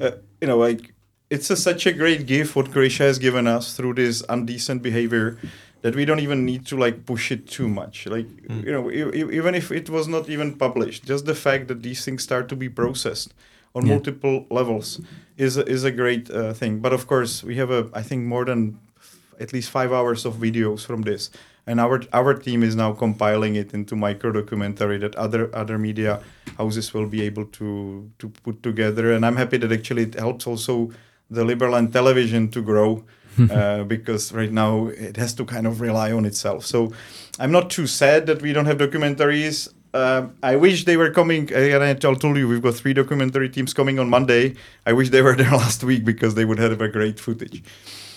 [0.00, 0.92] Uh, you know, like
[1.30, 5.38] it's a, such a great gift what Croatia has given us through this undecent behavior
[5.82, 8.06] that we don't even need to like push it too much.
[8.06, 8.64] Like mm.
[8.64, 12.04] you know, e- even if it was not even published, just the fact that these
[12.04, 13.34] things start to be processed
[13.74, 13.94] on yeah.
[13.94, 15.00] multiple levels
[15.36, 16.80] is a, is a great uh, thing.
[16.80, 20.24] But of course, we have a I think more than f- at least five hours
[20.24, 21.30] of videos from this,
[21.66, 26.20] and our our team is now compiling it into micro documentary that other other media
[26.58, 30.46] houses will be able to to put together and i'm happy that actually it helps
[30.46, 30.90] also
[31.30, 33.04] the liberland television to grow
[33.50, 36.92] uh, because right now it has to kind of rely on itself so
[37.38, 41.52] i'm not too sad that we don't have documentaries uh, I wish they were coming.
[41.52, 44.54] And I told you we've got three documentary teams coming on Monday.
[44.86, 47.62] I wish they were there last week because they would have a great footage.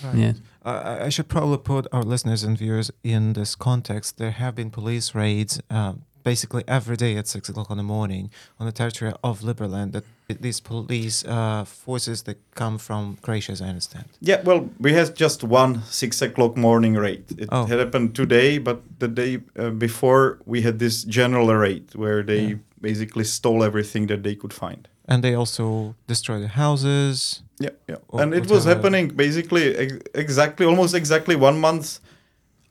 [0.04, 0.16] Right.
[0.16, 0.34] Yeah.
[0.64, 4.18] Uh, I should probably put our listeners and viewers in this context.
[4.18, 8.30] There have been police raids uh, basically every day at six o'clock in the morning
[8.60, 9.92] on the territory of Liberland.
[9.94, 10.06] That
[10.40, 14.06] these police uh, forces that come from Croatia, as I understand.
[14.22, 17.26] Yeah, well, we had just one six o'clock morning raid.
[17.38, 17.66] It oh.
[17.66, 22.42] had happened today, but the day uh, before we had this general raid where they
[22.42, 22.56] yeah.
[22.80, 27.44] basically stole everything that they could find and they also destroyed the houses.
[27.60, 27.98] Yeah, yeah.
[28.14, 32.00] and it was happening basically ex- exactly, almost exactly one month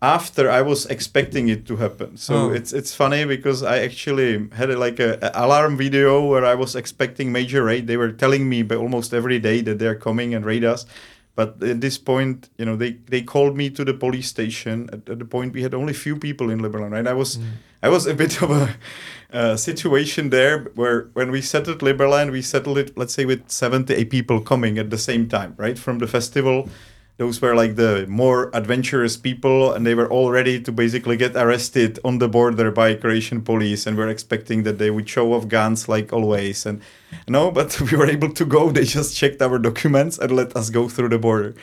[0.02, 2.16] after I was expecting it to happen.
[2.16, 2.50] So oh.
[2.50, 6.54] it's it's funny because I actually had a, like a, a, alarm video where I
[6.54, 7.86] was expecting major raid.
[7.86, 10.86] They were telling me by almost every day that they're coming and raid us.
[11.36, 14.90] But at this point, you know, they, they called me to the police station.
[14.92, 17.06] At, at the point, we had only few people in Liberland, right?
[17.06, 17.44] I was mm.
[17.82, 18.76] I was a bit of a
[19.32, 24.10] uh, situation there where when we settled Liberland, we settled it, let's say, with 78
[24.10, 25.78] people coming at the same time, right?
[25.78, 26.68] From the festival.
[27.20, 31.36] Those were like the more adventurous people, and they were all ready to basically get
[31.36, 35.46] arrested on the border by Croatian police, and we're expecting that they would show off
[35.46, 36.64] guns like always.
[36.64, 36.80] And
[37.28, 38.70] no, but we were able to go.
[38.70, 41.54] They just checked our documents and let us go through the border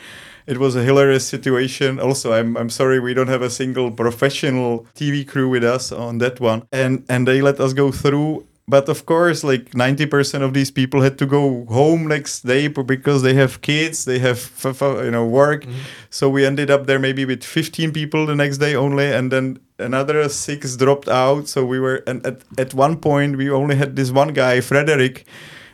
[0.48, 2.00] it was a hilarious situation.
[2.00, 6.18] Also, I'm I'm sorry we don't have a single professional TV crew with us on
[6.18, 6.62] that one.
[6.72, 11.00] And and they let us go through but of course, like 90% of these people
[11.00, 15.64] had to go home next day because they have kids, they have you know work.
[15.64, 15.78] Mm-hmm.
[16.10, 19.58] So we ended up there maybe with 15 people the next day only, and then
[19.78, 21.48] another six dropped out.
[21.48, 25.24] So we were, and at, at one point we only had this one guy, Frederick,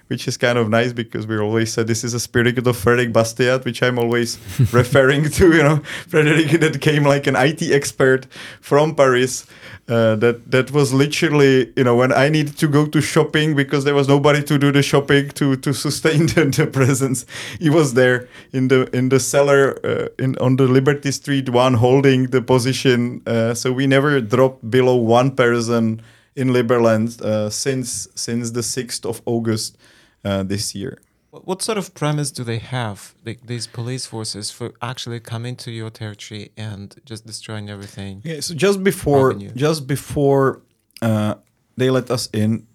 [0.08, 3.12] which is kind of nice because we always said this is a spirit of Frederick
[3.12, 4.38] Bastiat, which I'm always
[4.72, 5.52] referring to.
[5.52, 5.76] You know,
[6.08, 8.26] Frederick that came like an IT expert
[8.60, 9.46] from Paris.
[9.86, 13.84] Uh, that that was literally you know when I needed to go to shopping because
[13.84, 17.26] there was nobody to do the shopping to to sustain the, the presence.
[17.60, 21.74] He was there in the in the cellar uh, in on the Liberty Street one
[21.74, 23.22] holding the position.
[23.26, 26.00] Uh, so we never dropped below one person
[26.34, 29.76] in Liberland uh, since since the sixth of August
[30.24, 30.98] uh, this year.
[31.30, 35.70] What sort of premise do they have, like these police forces, for actually coming to
[35.72, 38.22] your territory and just destroying everything?
[38.24, 40.62] Yeah, so just before just before
[41.02, 41.34] uh,
[41.76, 42.66] they let us in,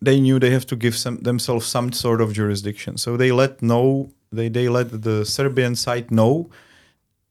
[0.00, 2.96] they knew they have to give some, themselves some sort of jurisdiction.
[2.96, 6.48] So they let know they they let the Serbian side know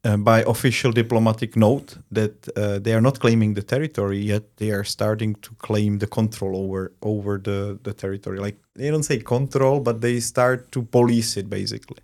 [0.06, 4.44] uh, by official diplomatic note that uh, they are not claiming the territory yet.
[4.58, 8.40] They are starting to claim the control over over the the territory.
[8.40, 12.04] Like they don't say control, but they start to police it basically.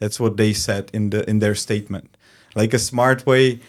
[0.00, 2.16] That's what they said in the in their statement.
[2.54, 3.60] Like a smart way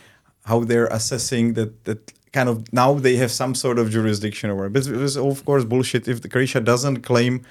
[0.46, 4.66] how they're assessing that that kind of now they have some sort of jurisdiction over
[4.66, 4.74] it.
[4.74, 6.08] But it was of course bullshit.
[6.08, 7.42] If the Croatia doesn't claim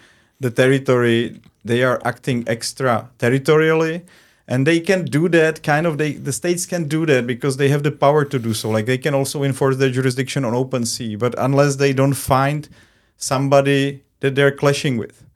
[0.41, 4.03] the territory, they are acting extra territorially.
[4.49, 7.69] And they can do that kind of they the states can do that because they
[7.69, 8.71] have the power to do so.
[8.71, 12.69] Like they can also enforce their jurisdiction on open sea, but unless they don't find
[13.17, 15.27] somebody that they're clashing with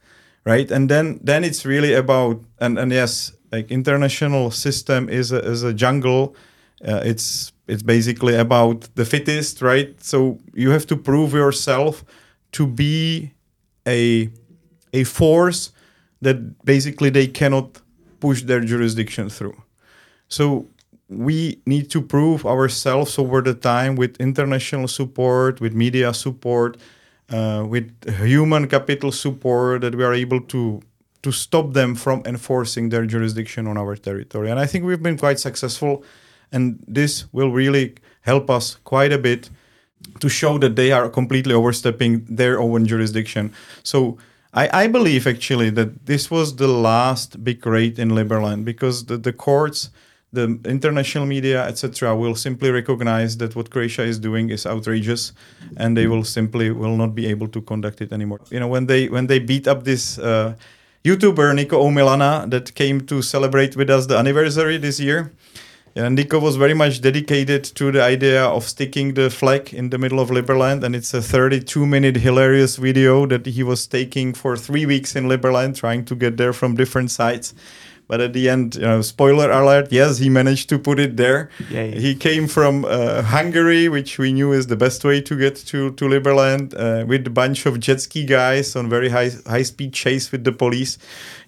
[0.45, 0.71] right?
[0.71, 5.63] And then then it's really about and and yes like international system is a, is
[5.63, 6.35] a jungle.
[6.87, 10.03] Uh, it's it's basically about the fittest right?
[10.03, 12.05] So you have to prove yourself
[12.53, 13.33] to be
[13.87, 14.31] a
[14.93, 15.73] a force
[16.23, 17.81] that basically they cannot
[18.21, 19.57] push their jurisdiction through
[20.29, 20.67] so
[21.11, 26.77] we need to prove ourselves over the time with international support, with media support,
[27.31, 27.93] uh, with
[28.25, 30.81] human capital support that we are able to
[31.23, 34.51] to stop them from enforcing their jurisdiction on our territory.
[34.51, 36.03] And I think we've been quite successful,
[36.51, 39.51] and this will really help us quite a bit
[40.21, 43.53] to show that they are completely overstepping their own jurisdiction.
[43.83, 44.17] So
[44.53, 49.17] I, I believe actually that this was the last big raid in Liberland because the,
[49.17, 49.91] the courts,
[50.33, 55.33] the international media, etc., will simply recognize that what Croatia is doing is outrageous,
[55.77, 58.41] and they will simply will not be able to conduct it anymore.
[58.51, 60.19] You know, when they when they beat up this.
[60.19, 60.55] Uh,
[61.03, 65.33] YouTuber Niko Omilana that came to celebrate with us the anniversary this year.
[65.97, 69.99] And Niko was very much dedicated to the idea of sticking the flag in the
[69.99, 70.85] middle of Liberland.
[70.85, 75.25] And it's a 32 minute hilarious video that he was taking for three weeks in
[75.25, 77.55] Liberland, trying to get there from different sides.
[78.11, 81.49] But at the end, you know, spoiler alert, yes, he managed to put it there.
[81.97, 85.93] He came from uh, Hungary, which we knew is the best way to get to,
[85.93, 89.93] to Liberland, uh, with a bunch of jet ski guys on very high high speed
[89.93, 90.99] chase with the police.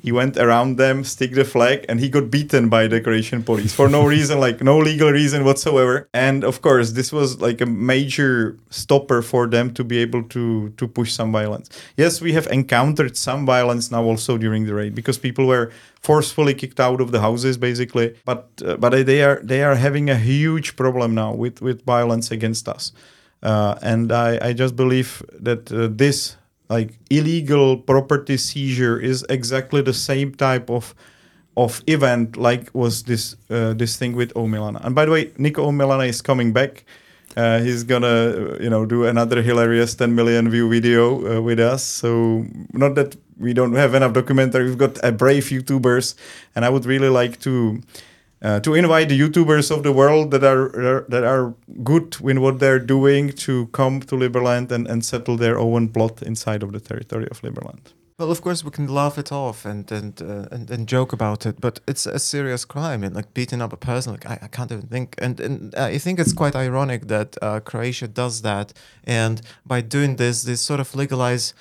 [0.00, 3.72] He went around them, stick the flag, and he got beaten by the Croatian police
[3.74, 6.08] for no reason, like no legal reason whatsoever.
[6.14, 10.70] And of course, this was like a major stopper for them to be able to
[10.76, 11.70] to push some violence.
[11.96, 16.54] Yes, we have encountered some violence now also during the raid because people were forcefully
[16.54, 20.16] kicked out of the houses basically but uh, but they are they are having a
[20.16, 22.92] huge problem now with with violence against us
[23.42, 26.36] uh, and I, I just believe that uh, this
[26.68, 30.94] like illegal property seizure is exactly the same type of
[31.56, 34.84] of event like was this uh, this thing with Omilana.
[34.84, 36.84] And by the way, Niko Omilana is coming back.
[37.36, 41.82] Uh, he's gonna you know do another hilarious 10 million view video uh, with us.
[41.82, 44.64] So not that we don't have enough documentary.
[44.64, 46.14] We've got a brave YouTubers,
[46.54, 47.80] and I would really like to.
[48.44, 51.54] Uh, to invite the YouTubers of the world that are that are
[51.84, 56.22] good in what they're doing to come to Liberland and, and settle their own plot
[56.22, 57.92] inside of the territory of Liberland.
[58.18, 61.46] Well, of course, we can laugh it off and and uh, and, and joke about
[61.46, 63.02] it, but it's a serious crime.
[63.02, 65.14] And like beating up a person, like I, I can't even think.
[65.18, 68.72] And and I think it's quite ironic that uh, Croatia does that,
[69.04, 71.54] and by doing this, they sort of legalize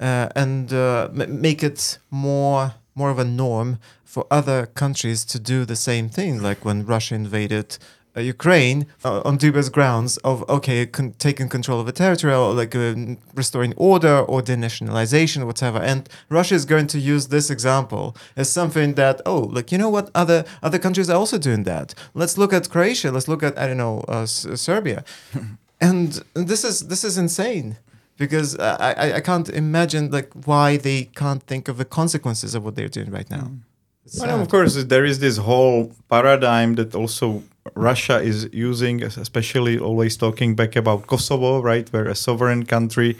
[0.00, 5.64] uh, and uh, make it more more of a norm for other countries to do
[5.64, 6.42] the same thing.
[6.42, 7.78] Like when Russia invaded
[8.20, 12.74] Ukraine uh, on dubious grounds of okay, con- taking control of a territory, or like
[12.74, 15.78] um, restoring order or denationalization, or whatever.
[15.78, 19.88] And Russia is going to use this example as something that oh, like you know
[19.90, 21.94] what, other other countries are also doing that.
[22.14, 23.10] Let's look at Croatia.
[23.10, 25.04] Let's look at I don't know uh, S- Serbia,
[25.80, 27.76] and this is this is insane.
[28.18, 32.64] because I, I, I can't imagine like why they can't think of the consequences of
[32.64, 33.46] what they're doing right now.
[33.50, 33.75] It's
[34.14, 37.42] Well, of course, there is this whole paradigm that also
[37.74, 43.16] Russia is using, especially always talking back about Kosovo, right, where a sovereign country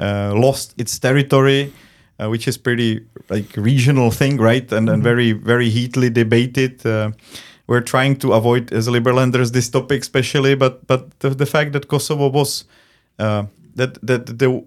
[0.00, 1.72] uh, lost its territory,
[2.18, 5.04] uh, which is pretty like regional thing, right, and, and Mhm.
[5.04, 6.84] very very heatedly debated.
[6.86, 7.10] Uh,
[7.66, 11.88] we're trying to avoid as liberlanders this topic, especially, but but the, the fact that
[11.88, 12.64] Kosovo was
[13.18, 13.44] uh,
[13.76, 14.62] that that the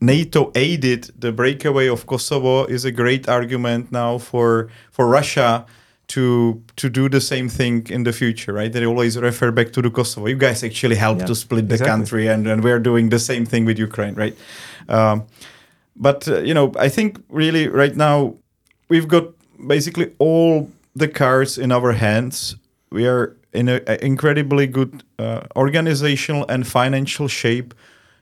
[0.00, 5.66] NATO aided the breakaway of Kosovo is a great argument now for for Russia
[6.08, 8.72] to to do the same thing in the future, right?
[8.72, 10.26] They always refer back to the Kosovo.
[10.26, 11.92] You guys actually helped Yeah, to split the exactly.
[11.92, 14.36] country, and, and we're doing the same thing with Ukraine, right?
[14.88, 15.24] Um,
[15.94, 18.34] but uh, you know, I think really right now
[18.88, 19.24] we've got
[19.68, 22.56] basically all the cards in our hands.
[22.90, 27.74] We are in an incredibly good uh, organizational and financial shape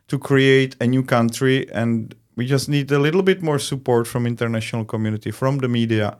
[0.08, 4.26] to create a new country, and we just need a little bit more support from
[4.26, 6.16] international community, from the media.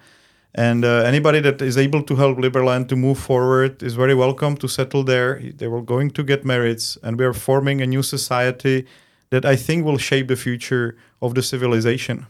[0.55, 4.57] And uh, anybody that is able to help Liberland to move forward is very welcome
[4.57, 5.41] to settle there.
[5.57, 8.87] They were going to get merits, and we are forming a new society
[9.31, 12.27] that I think will shape the future of the civilization.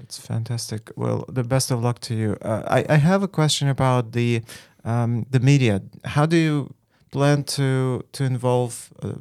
[0.00, 0.90] It's fantastic.
[0.96, 2.36] Well, the best of luck to you.
[2.42, 4.42] Uh, I, I have a question about the
[4.84, 5.80] um, the media.
[6.04, 6.74] How do you
[7.10, 9.12] plan to to involve uh,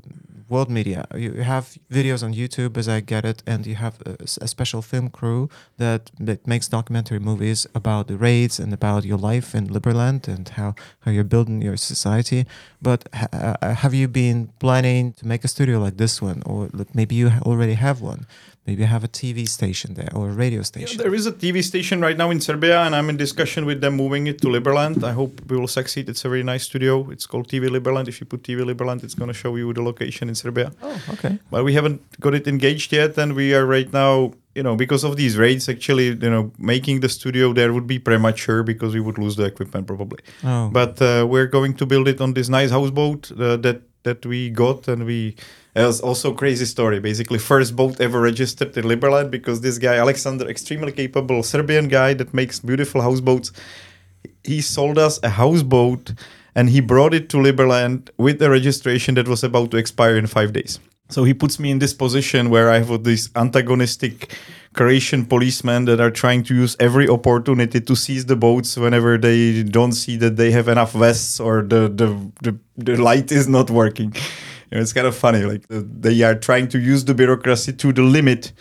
[0.51, 1.05] world media?
[1.15, 3.95] You have videos on YouTube, as I get it, and you have
[4.41, 9.17] a special film crew that that makes documentary movies about the raids and about your
[9.31, 12.45] life in Liberland and how how you're building your society.
[12.81, 17.15] But ha- have you been planning to make a studio like this one, or maybe
[17.15, 18.25] you already have one?
[18.67, 20.97] Maybe have a TV station there or a radio Yeah, station.
[20.99, 23.95] there is a TV station right now in Serbia, and I'm in discussion with them
[23.95, 25.03] moving it to Liberland.
[25.03, 26.07] I hope we will succeed.
[26.09, 27.09] It's a very nice studio.
[27.09, 28.07] It's called TV Liberland.
[28.07, 30.71] If you put TV Liberland, it's going to show you the location in Serbia.
[30.83, 31.39] Oh, okay.
[31.49, 35.03] But we haven't got it engaged yet, and we are right now, you know, because
[35.03, 38.99] of these raids, actually, you know, making the studio there would be premature because we
[38.99, 40.19] would lose the equipment probably.
[40.43, 44.23] Oh, But uh, we're going to build it on this nice houseboat uh, that that
[44.23, 45.35] we got, and we.
[45.73, 46.99] It was also a crazy story.
[46.99, 52.13] Basically, first boat ever registered in Liberland because this guy Alexander, extremely capable Serbian guy
[52.15, 53.51] that makes beautiful houseboats,
[54.43, 56.13] he sold us a houseboat,
[56.55, 60.27] and he brought it to Liberland with a registration that was about to expire in
[60.27, 60.79] five days.
[61.09, 64.33] So he puts me in this position where I have these antagonistic
[64.73, 69.63] Croatian policemen that are trying to use every opportunity to seize the boats whenever they
[69.63, 73.69] don't see that they have enough vests or the the, the, the light is not
[73.69, 74.13] working.
[74.71, 75.43] Know, it's kind of funny.
[75.43, 78.53] Like they are trying to use the bureaucracy to the limit.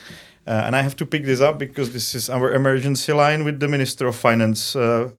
[0.46, 3.60] Uh, and I have to pick this up because this is our emergency line with
[3.60, 4.74] the Minister of Finance.
[4.74, 5.10] Uh,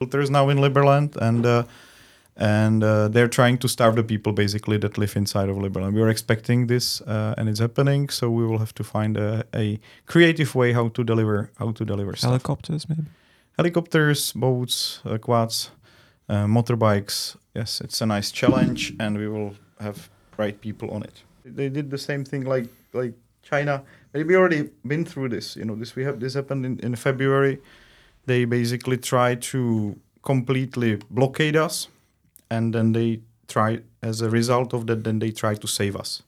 [0.00, 1.64] filters now in Liberland, and uh,
[2.36, 5.92] and uh, they're trying to starve the people basically that live inside of Liberland.
[5.92, 8.08] We are expecting this, uh, and it's happening.
[8.08, 11.84] So we will have to find a, a creative way how to deliver how to
[11.84, 12.30] deliver stuff.
[12.30, 13.04] helicopters, maybe.
[13.58, 15.70] Helicopters, boats, uh, quads,
[16.28, 17.36] uh, motorbikes.
[17.54, 21.22] Yes, it's a nice challenge, and we will have right people on it.
[21.44, 23.82] They did the same thing like like China.
[24.12, 25.56] Maybe already been through this.
[25.56, 27.58] You know, this we have this happened in, in February.
[28.26, 31.88] They basically try to completely blockade us,
[32.50, 35.04] and then they try as a result of that.
[35.04, 36.22] Then they try to save us.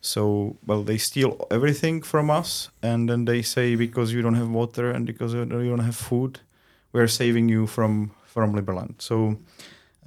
[0.00, 4.48] So, well, they steal everything from us, and then they say because you don't have
[4.48, 6.40] water and because you don't have food,
[6.92, 9.00] we're saving you from from Liberland.
[9.00, 9.38] So,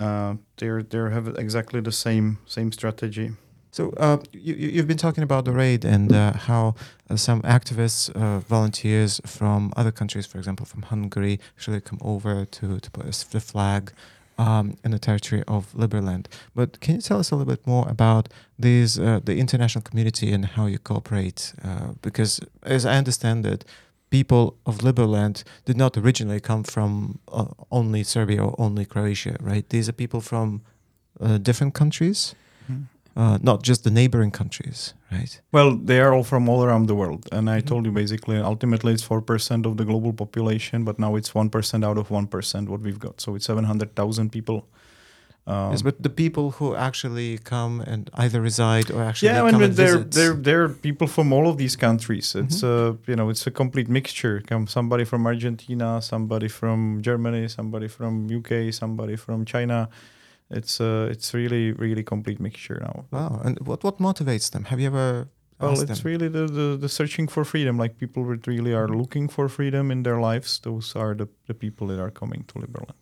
[0.01, 3.31] uh, they're they have exactly the same same strategy.
[3.71, 6.75] So uh, you, you've been talking about the raid and uh, how
[7.09, 12.43] uh, some activists, uh, volunteers from other countries, for example, from Hungary, actually come over
[12.43, 13.93] to, to put the flag
[14.37, 16.25] um, in the territory of Liberland.
[16.53, 18.27] But can you tell us a little bit more about
[18.59, 21.53] these, uh, the international community and how you cooperate?
[21.63, 23.63] Uh, because as I understand it,
[24.11, 29.67] people of Liberland did not originally come from uh, only Serbia or only Croatia, right?
[29.69, 30.61] These are people from
[31.19, 32.35] uh, different countries
[33.17, 35.41] uh, not just the neighboring countries, right?
[35.51, 37.65] Well, they are all from all around the world, and I Mhm.
[37.67, 41.49] told you basically, ultimately, it's four percent of the global population, but now it's one
[41.49, 43.19] percent out of one percent what we've got.
[43.21, 44.63] So it's seven hundred thousand people.
[45.47, 49.63] Um, yes, but the people who actually come and either reside or actually yeah, come
[49.63, 52.35] and they're they're they're people from all of these countries.
[52.35, 52.69] It's Mhm.
[52.73, 54.41] uh you know it's a complete mixture.
[54.47, 59.89] Come somebody from Argentina, somebody from Germany, somebody from UK, somebody from China.
[60.49, 63.05] It's uh it's really really complete mixture now.
[63.11, 63.41] wow.
[63.43, 64.63] And what what motivates them?
[64.65, 65.27] Have you ever
[65.59, 66.11] Well, it's them?
[66.11, 67.77] really the, the the searching for freedom.
[67.81, 70.59] Like people that really are looking for freedom in their lives.
[70.59, 72.97] Those are the the people that are coming to Liberland.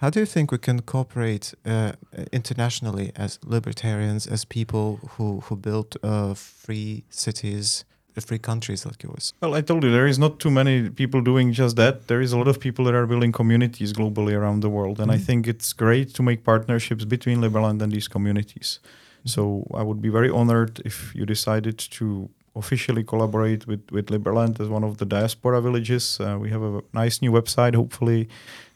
[0.00, 1.92] How do you think we can cooperate uh,
[2.32, 7.84] internationally as libertarians, as people who who build uh, free cities,
[8.16, 9.34] uh, free countries like yours?
[9.42, 12.06] Well, I told you there is not too many people doing just that.
[12.06, 15.10] There is a lot of people that are building communities globally around the world, and
[15.12, 15.26] I Mhm.
[15.26, 18.80] think it's great to make partnerships between Liberland and these communities.
[19.24, 19.42] So
[19.80, 22.06] I would be very honored if you decided to
[22.54, 26.18] officially collaborate with with Liberland as one of the diaspora villages.
[26.20, 27.74] Uh, we have a nice new website.
[27.76, 28.28] Hopefully,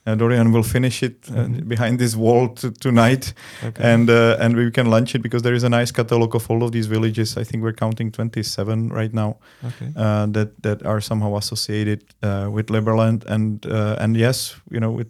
[0.07, 1.67] Dorian will finish it uh, Mhm.
[1.69, 3.33] behind this wall t- tonight
[3.81, 6.63] and uh, and we can launch it because there is a nice catalog of all
[6.63, 7.37] of these villages.
[7.37, 9.89] I think we're counting 27 right now okay.
[9.97, 15.01] uh, that that are somehow associated uh, with Liberland, and uh, and yes, you know,
[15.01, 15.09] it,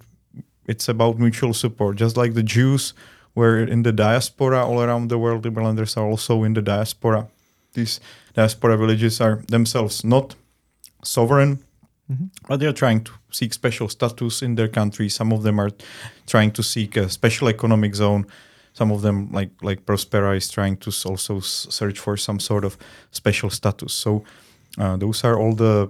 [0.66, 2.00] it's about mutual support.
[2.00, 2.94] Just like the Jews
[3.34, 7.26] were in the diaspora all around the world, Liberlanders are also in the diaspora.
[7.72, 8.00] These
[8.36, 10.36] diaspora villages are themselves not
[11.02, 11.58] sovereign,
[12.10, 12.28] Mhm.
[12.48, 15.08] but they're trying to seek special status in their country.
[15.08, 15.70] Some of them are
[16.26, 18.26] trying to seek a special economic zone.
[18.74, 22.76] Some of them, like like Prospera, is trying to also search for some sort of
[23.10, 23.92] special status.
[23.94, 24.22] So
[24.78, 25.88] uh, those are all the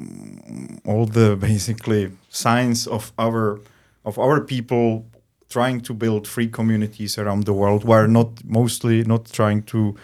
[0.00, 3.58] mm, all the basically signs of our
[4.04, 5.04] of our people
[5.48, 7.84] trying to build free communities around the world.
[7.84, 9.94] We're not mostly not trying to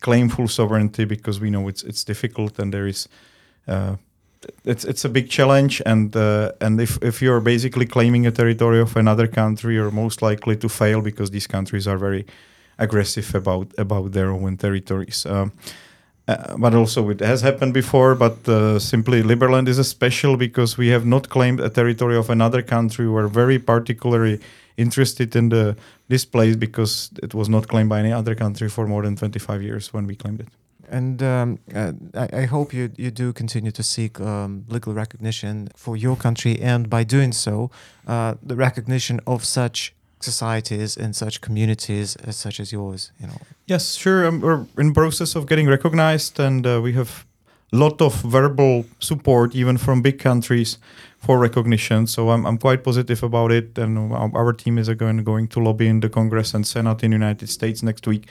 [0.00, 3.08] claim full sovereignty because we know it's it's difficult and there is.
[3.66, 3.96] Uh,
[4.64, 8.80] it's it's a big challenge, and uh, and if if you're basically claiming a territory
[8.80, 12.24] of another country, you're most likely to fail because these countries are very
[12.78, 15.26] aggressive about about their own territories.
[15.26, 15.52] Um,
[16.28, 18.14] uh, but also it has happened before.
[18.14, 22.62] But uh, simply, Liberland is special because we have not claimed a territory of another
[22.62, 23.08] country.
[23.08, 24.38] We're very particularly
[24.76, 25.76] interested in the
[26.08, 29.62] this place because it was not claimed by any other country for more than 25
[29.62, 30.48] years when we claimed it.
[30.90, 35.68] And um, uh, I, I hope you you do continue to seek um, legal recognition
[35.76, 37.70] for your country, and by doing so,
[38.06, 43.12] uh, the recognition of such societies and such communities as such as yours.
[43.20, 43.40] You know.
[43.66, 44.26] Yes, sure.
[44.26, 47.24] Um, we're in process of getting recognized, and uh, we have
[47.72, 50.78] a lot of verbal support, even from big countries,
[51.18, 52.06] for recognition.
[52.06, 55.60] So I'm, I'm quite positive about it, and our, our team is going going to
[55.60, 58.26] lobby in the Congress and Senate in the United States next week.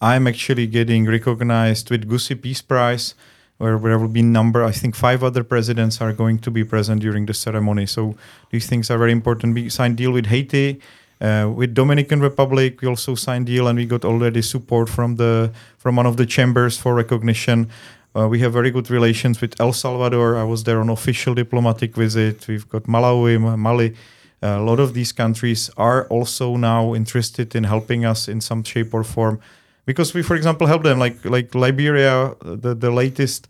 [0.00, 3.14] I'm actually getting recognized with Gusi Peace Prize,
[3.58, 4.62] where there will be number.
[4.62, 7.86] I think five other presidents are going to be present during the ceremony.
[7.86, 8.14] So
[8.50, 9.54] these things are very important.
[9.54, 10.80] We signed deal with Haiti.
[11.18, 15.50] Uh, with Dominican Republic, we also signed deal, and we got already support from the
[15.78, 17.70] from one of the chambers for recognition.
[18.14, 20.36] Uh, we have very good relations with El Salvador.
[20.36, 22.46] I was there on official diplomatic visit.
[22.48, 23.94] We've got Malawi, Ma- Mali.
[24.42, 28.92] a lot of these countries are also now interested in helping us in some shape
[28.92, 29.40] or form,
[29.86, 30.98] because we, for example, help them.
[30.98, 33.48] Like like Liberia, the the latest,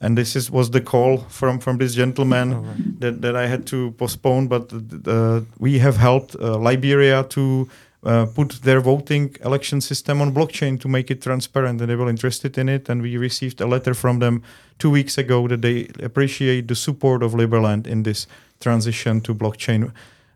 [0.00, 3.00] and this is was the call from from this gentleman Oh, right.
[3.00, 4.72] that, that I had to postpone, but
[5.06, 7.68] uh, we have helped uh, Liberia to
[8.04, 12.10] uh, put their voting election system on blockchain to make it transparent, and they were
[12.10, 12.88] interested in it.
[12.88, 14.42] And we received a letter from them
[14.78, 18.26] two weeks ago that they appreciate the support of Liberland in this
[18.60, 19.90] transition to blockchain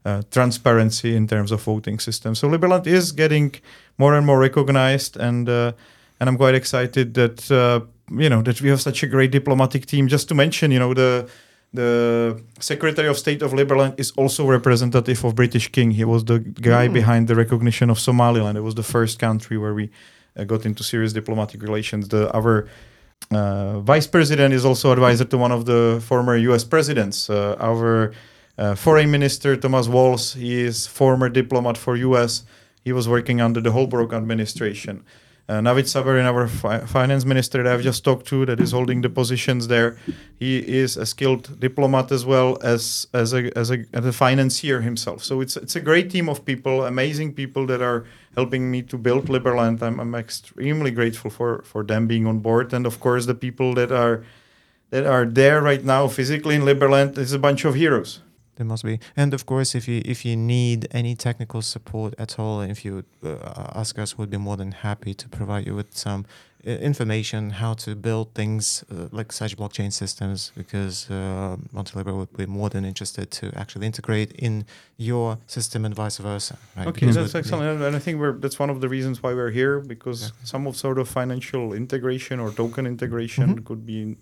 [0.05, 2.35] uh, transparency in terms of voting system.
[2.35, 3.55] So Liberland is getting
[3.99, 5.73] more and more recognized, and uh,
[6.19, 7.81] and I'm quite excited that uh,
[8.23, 10.09] you know that we have such a great diplomatic team.
[10.09, 11.29] Just to mention, you know the
[11.73, 15.93] the Secretary of State of Liberland is also representative of British King.
[15.93, 16.93] He was the guy Mm.
[16.93, 18.57] behind the recognition of Somaliland.
[18.59, 19.89] It was the first country where we
[20.37, 22.09] uh, got into serious diplomatic relations.
[22.09, 22.67] The our
[23.31, 26.65] uh, vice president is also advisor to one of the former U.S.
[26.65, 27.29] presidents.
[27.31, 28.13] Uh, our
[28.61, 32.45] uh, foreign minister Thomas Walls, he is former diplomat for U.S.
[32.85, 35.03] He was working under the Holbrooke administration.
[35.49, 39.01] Uh, Navid Saverin, our fi- finance minister that I've just talked to, that is holding
[39.01, 39.97] the positions there,
[40.39, 44.83] he is a skilled diplomat as well as as a as a, as a financier
[44.83, 45.25] himself.
[45.25, 48.05] So it's it's a great team of people, amazing people that are
[48.37, 49.83] helping me to build Liberland.
[49.83, 53.75] I'm, I'm extremely grateful for for them being on board, and of course the people
[53.75, 54.23] that are
[54.91, 58.21] that are there right now physically in Liberland is a bunch of heroes.
[58.61, 62.39] There must be, and of course, if you if you need any technical support at
[62.39, 65.97] all, if you uh, ask us, we'd be more than happy to provide you with
[65.97, 66.27] some
[66.67, 70.53] uh, information how to build things uh, like such blockchain systems.
[70.55, 74.67] Because uh, would be more than interested to actually integrate in
[74.99, 76.59] your system and vice versa.
[76.77, 76.87] Right?
[76.89, 79.33] Okay, Because that's with- excellent, and I think we're that's one of the reasons why
[79.33, 80.47] we're here because Exactly.
[80.53, 83.65] some of sort of financial integration or token integration Mhm.
[83.65, 84.17] could be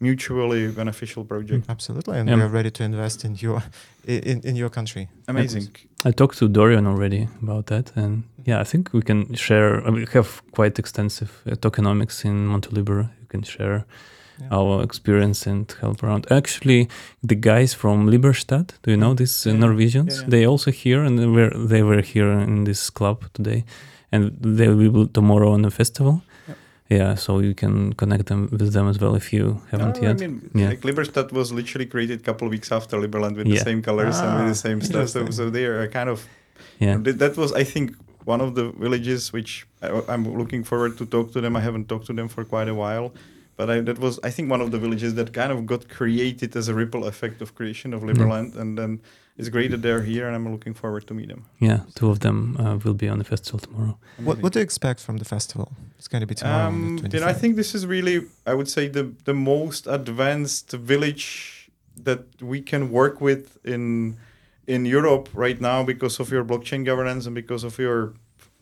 [0.00, 1.64] mutually beneficial project.
[1.68, 2.36] Absolutely, and Yeah.
[2.38, 3.62] we are ready to invest in your
[4.06, 5.08] in, in your country.
[5.26, 5.68] Amazing.
[6.08, 9.82] I talked to Dorian already about that, and yeah, I think we can share.
[9.90, 13.02] We have quite extensive uh, tokenomics in Montelibero.
[13.20, 13.84] You can share
[14.40, 14.56] Yeah.
[14.58, 16.26] our experience and help around.
[16.30, 16.88] Actually,
[17.26, 19.60] the guys from Liberstad, do you know these uh, Yeah.
[19.60, 20.14] Norwegians?
[20.14, 20.30] Yeah, yeah.
[20.30, 23.64] They also here and they were they were here in this club today,
[24.12, 26.20] and they will be tomorrow on the festival.
[26.88, 26.96] Yeah.
[26.98, 30.22] Yeah, so you can connect them with them as well if you haven't No, yet.
[30.22, 30.68] I mean, Yeah.
[30.70, 33.58] like Liberstad was literally created a couple of weeks after Liberland with Yeah.
[33.58, 35.08] the same colors and with Ah, the same stuff.
[35.10, 36.26] So, so they are kind of
[36.80, 40.96] yeah, Th- That was, I think, one of the villages which I, I'm looking forward
[40.98, 41.56] to talk to them.
[41.56, 43.12] I haven't talked to them for quite a while,
[43.56, 46.56] but I, that was, I think, one of the villages that kind of got created
[46.56, 49.00] as a ripple effect of creation of Liberland, and then
[49.38, 51.42] it's great that they're here, and I'm looking forward to meet them.
[51.60, 51.80] yeah.
[51.94, 53.96] Two of them uh, will be on the festival tomorrow.
[54.28, 55.68] What, what do you expect from the festival?
[55.98, 56.66] It's going to be tomorrow.
[56.66, 58.16] Um, the you know, I think this is really,
[58.46, 61.70] I would say, the the most advanced village
[62.04, 64.16] that we can work with in
[64.66, 68.12] in Europe right now because of your blockchain governance and because of your,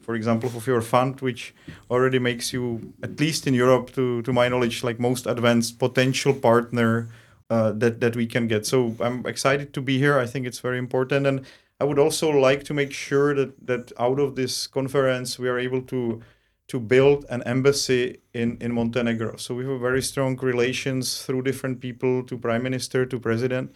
[0.00, 1.54] for example, of your fund, which
[1.90, 6.34] already makes you, at least in Europe, to to my knowledge, like most advanced potential
[6.34, 7.08] partner
[7.50, 8.66] uh, that that we can get.
[8.66, 10.18] So I'm excited to be here.
[10.18, 11.44] I think it's very important, and
[11.80, 15.58] I would also like to make sure that that out of this conference we are
[15.58, 16.22] able to
[16.68, 19.36] to build an embassy in, in Montenegro.
[19.36, 23.74] So we have very strong relations through different people to prime minister to president.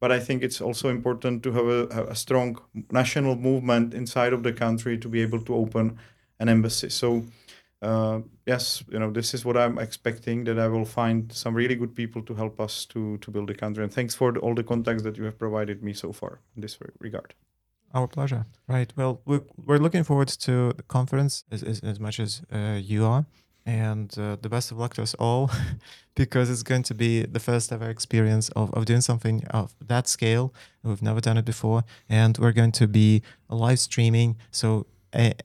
[0.00, 2.58] But I think it's also important to have a, a strong
[2.90, 5.98] national movement inside of the country to be able to open
[6.40, 6.88] an embassy.
[6.88, 7.24] So
[7.82, 11.74] uh, yes, you know this is what I'm expecting that I will find some really
[11.74, 13.82] good people to help us to to build the country.
[13.82, 16.62] And thanks for the, all the contacts that you have provided me so far in
[16.62, 17.34] this regard.
[17.94, 18.46] Our pleasure.
[18.68, 18.90] Right.
[18.96, 23.04] Well, we're, we're looking forward to the conference as, as, as much as uh, you
[23.04, 23.26] are.
[23.66, 25.50] And uh, the best of luck to us all
[26.14, 30.08] because it's going to be the first ever experience of, of doing something of that
[30.08, 30.54] scale.
[30.82, 31.84] We've never done it before.
[32.08, 34.36] And we're going to be live streaming.
[34.50, 34.86] So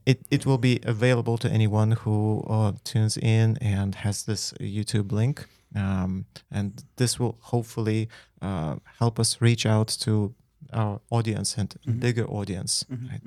[0.06, 5.12] it, it will be available to anyone who uh, tunes in and has this YouTube
[5.12, 5.46] link.
[5.76, 8.08] Um, and this will hopefully
[8.42, 10.34] uh, help us reach out to
[10.74, 12.00] our audience and Mhm.
[12.00, 12.86] bigger audience.
[12.90, 13.08] Mm-hmm.
[13.10, 13.22] Right?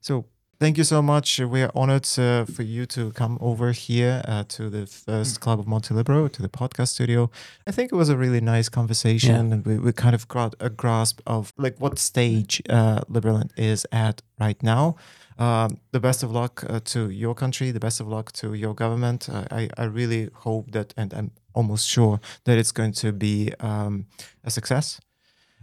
[0.00, 0.24] So
[0.60, 1.38] thank you so much.
[1.40, 5.58] We are honored uh, for you to come over here uh, to the first club
[5.60, 7.30] of Montelibero, to the podcast studio.
[7.66, 10.70] I think it was a really nice conversation, and we, we kind of got a
[10.70, 14.96] grasp of like what stage uh, Liberland is at right now.
[15.38, 17.72] Um, the best of luck uh, to your country.
[17.72, 19.28] The best of luck to your government.
[19.28, 23.52] Uh, I I really hope that, and I'm almost sure that it's going to be
[23.60, 24.06] um,
[24.44, 25.00] a success.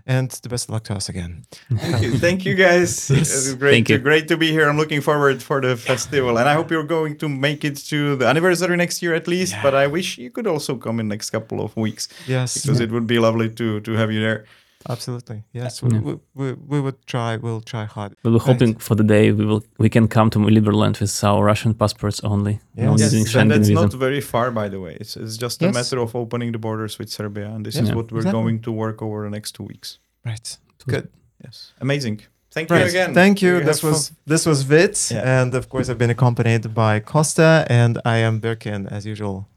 [0.07, 1.43] And the best of luck to us again.
[1.69, 3.09] Thank you, thank you guys.
[3.11, 3.29] Yes.
[3.31, 3.99] It's great, Thank to, you.
[3.99, 4.67] great to be here.
[4.67, 8.15] I'm looking forward for the festival, and I hope you're going to make it to
[8.15, 9.53] the anniversary next year at least.
[9.61, 12.89] But I wish you could also come in next couple of weeks Yes, because it
[12.91, 14.45] would be lovely to to have you there.
[14.89, 15.43] Absolutely.
[15.53, 15.99] Yes, we, Yeah.
[16.01, 17.37] we, we, we would try.
[17.37, 18.15] We'll try hard.
[18.23, 18.47] We were Right.
[18.47, 22.19] hoping for the day we will we can come to Liberland with our Russian passports
[22.23, 22.85] only, Yes.
[22.85, 23.81] not Yes, and Schengen that's visa.
[23.81, 24.97] not very far, by the way.
[25.01, 27.83] It's it's just a matter of opening the borders with Serbia, and this Yeah.
[27.83, 28.41] is what we're Exactly.
[28.41, 29.99] going to work over the next two weeks.
[30.25, 30.57] Right.
[30.87, 31.07] Good.
[31.43, 32.21] Yes, amazing.
[32.53, 32.89] Thank you Right.
[32.89, 33.13] again.
[33.13, 33.53] Thank you.
[33.55, 33.91] have This fun.
[33.91, 35.41] was this was Vit, Yeah.
[35.41, 39.47] and of course I've been accompanied by Kosta, and I am Birkin as usual.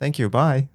[0.00, 0.28] Thank you.
[0.30, 0.68] Bye.